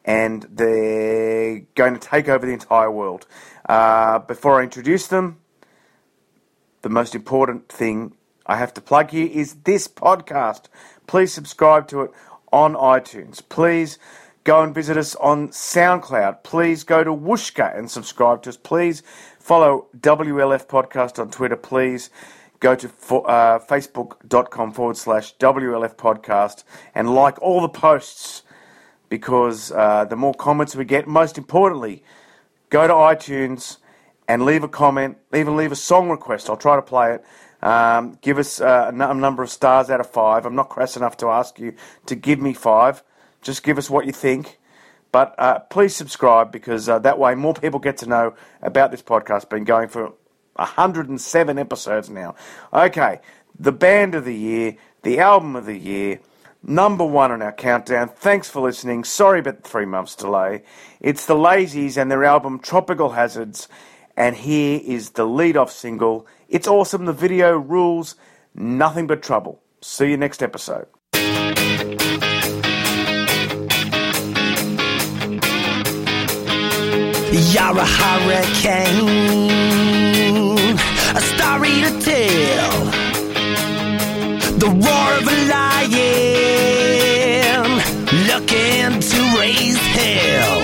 and 0.06 0.46
they're 0.48 1.60
going 1.74 1.94
to 1.94 2.00
take 2.00 2.28
over 2.28 2.46
the 2.46 2.52
entire 2.52 2.90
world. 2.90 3.26
Uh, 3.68 4.20
before 4.20 4.60
I 4.60 4.62
introduce 4.62 5.08
them, 5.08 5.40
the 6.82 6.88
most 6.88 7.14
important 7.14 7.68
thing 7.68 8.14
I 8.46 8.56
have 8.56 8.72
to 8.74 8.80
plug 8.80 9.10
here 9.10 9.26
is 9.26 9.54
this 9.64 9.88
podcast. 9.88 10.66
Please 11.08 11.32
subscribe 11.32 11.88
to 11.88 12.02
it 12.02 12.12
on 12.52 12.74
iTunes. 12.74 13.42
Please 13.48 13.98
go 14.44 14.62
and 14.62 14.72
visit 14.72 14.96
us 14.96 15.16
on 15.16 15.48
SoundCloud. 15.48 16.44
Please 16.44 16.84
go 16.84 17.02
to 17.02 17.10
Whooshkaa 17.10 17.76
and 17.76 17.90
subscribe 17.90 18.42
to 18.42 18.50
us. 18.50 18.56
Please 18.56 19.02
follow 19.40 19.86
WLF 19.98 20.66
Podcast 20.66 21.18
on 21.18 21.30
Twitter. 21.32 21.56
Please 21.56 22.10
go 22.60 22.76
to 22.76 22.86
uh, 22.86 23.58
facebook.com 23.58 24.72
forward 24.72 24.96
slash 24.96 25.36
WLF 25.38 25.96
Podcast 25.96 26.62
and 26.94 27.12
like 27.12 27.42
all 27.42 27.60
the 27.60 27.68
posts 27.68 28.42
because 29.08 29.72
uh, 29.72 30.04
the 30.04 30.16
more 30.16 30.34
comments 30.34 30.74
we 30.74 30.84
get, 30.84 31.06
most 31.06 31.38
importantly, 31.38 32.02
go 32.70 32.86
to 32.86 32.92
iTunes 32.92 33.78
and 34.28 34.44
leave 34.44 34.64
a 34.64 34.68
comment, 34.68 35.18
even 35.34 35.56
leave 35.56 35.72
a 35.72 35.76
song 35.76 36.10
request. 36.10 36.50
I'll 36.50 36.56
try 36.56 36.76
to 36.76 36.82
play 36.82 37.14
it. 37.14 37.24
Um, 37.62 38.18
give 38.20 38.38
us 38.38 38.60
uh, 38.60 38.90
a 38.92 39.14
number 39.14 39.42
of 39.42 39.50
stars 39.50 39.90
out 39.90 40.00
of 40.00 40.10
five. 40.10 40.46
I'm 40.46 40.54
not 40.54 40.68
crass 40.68 40.96
enough 40.96 41.16
to 41.18 41.28
ask 41.28 41.58
you 41.58 41.74
to 42.06 42.14
give 42.14 42.40
me 42.40 42.52
five. 42.52 43.02
Just 43.42 43.62
give 43.62 43.78
us 43.78 43.88
what 43.88 44.06
you 44.06 44.12
think. 44.12 44.58
But 45.12 45.34
uh, 45.38 45.60
please 45.60 45.94
subscribe 45.94 46.52
because 46.52 46.88
uh, 46.88 46.98
that 47.00 47.18
way 47.18 47.34
more 47.34 47.54
people 47.54 47.80
get 47.80 47.96
to 47.98 48.06
know 48.06 48.34
about 48.60 48.90
this 48.90 49.02
podcast. 49.02 49.48
Been 49.48 49.64
going 49.64 49.88
for 49.88 50.12
107 50.56 51.58
episodes 51.58 52.10
now. 52.10 52.34
Okay, 52.72 53.20
the 53.58 53.72
band 53.72 54.14
of 54.14 54.24
the 54.24 54.34
year, 54.34 54.76
the 55.02 55.20
album 55.20 55.56
of 55.56 55.64
the 55.64 55.76
year, 55.78 56.20
number 56.62 57.04
one 57.04 57.32
on 57.32 57.42
our 57.42 57.52
countdown. 57.52 58.08
Thanks 58.08 58.48
for 58.48 58.60
listening. 58.60 59.04
Sorry 59.04 59.40
about 59.40 59.62
the 59.62 59.68
three 59.68 59.86
months 59.86 60.14
delay. 60.14 60.62
It's 61.00 61.26
the 61.26 61.34
Lazys 61.34 61.96
and 61.96 62.10
their 62.10 62.24
album 62.24 62.58
Tropical 62.58 63.10
Hazards. 63.10 63.68
And 64.16 64.34
here 64.36 64.80
is 64.84 65.10
the 65.10 65.24
lead 65.26 65.56
off 65.56 65.70
single. 65.70 66.26
It's 66.48 66.66
awesome. 66.66 67.04
The 67.04 67.12
video 67.12 67.58
rules. 67.58 68.16
Nothing 68.54 69.06
but 69.06 69.22
trouble. 69.22 69.60
See 69.82 70.10
you 70.10 70.16
next 70.16 70.42
episode. 70.42 70.86
You're 77.56 77.78
a 77.78 77.84
hurricane, 77.84 79.08
a 81.14 81.20
story 81.20 81.80
to 81.82 81.90
tell 82.00 82.75
the 84.58 84.66
roar 84.68 85.12
of 85.18 85.28
a 85.28 85.36
lion, 85.52 85.96
looking 88.26 89.00
to 89.00 89.18
raise 89.38 89.76
hell. 89.76 90.55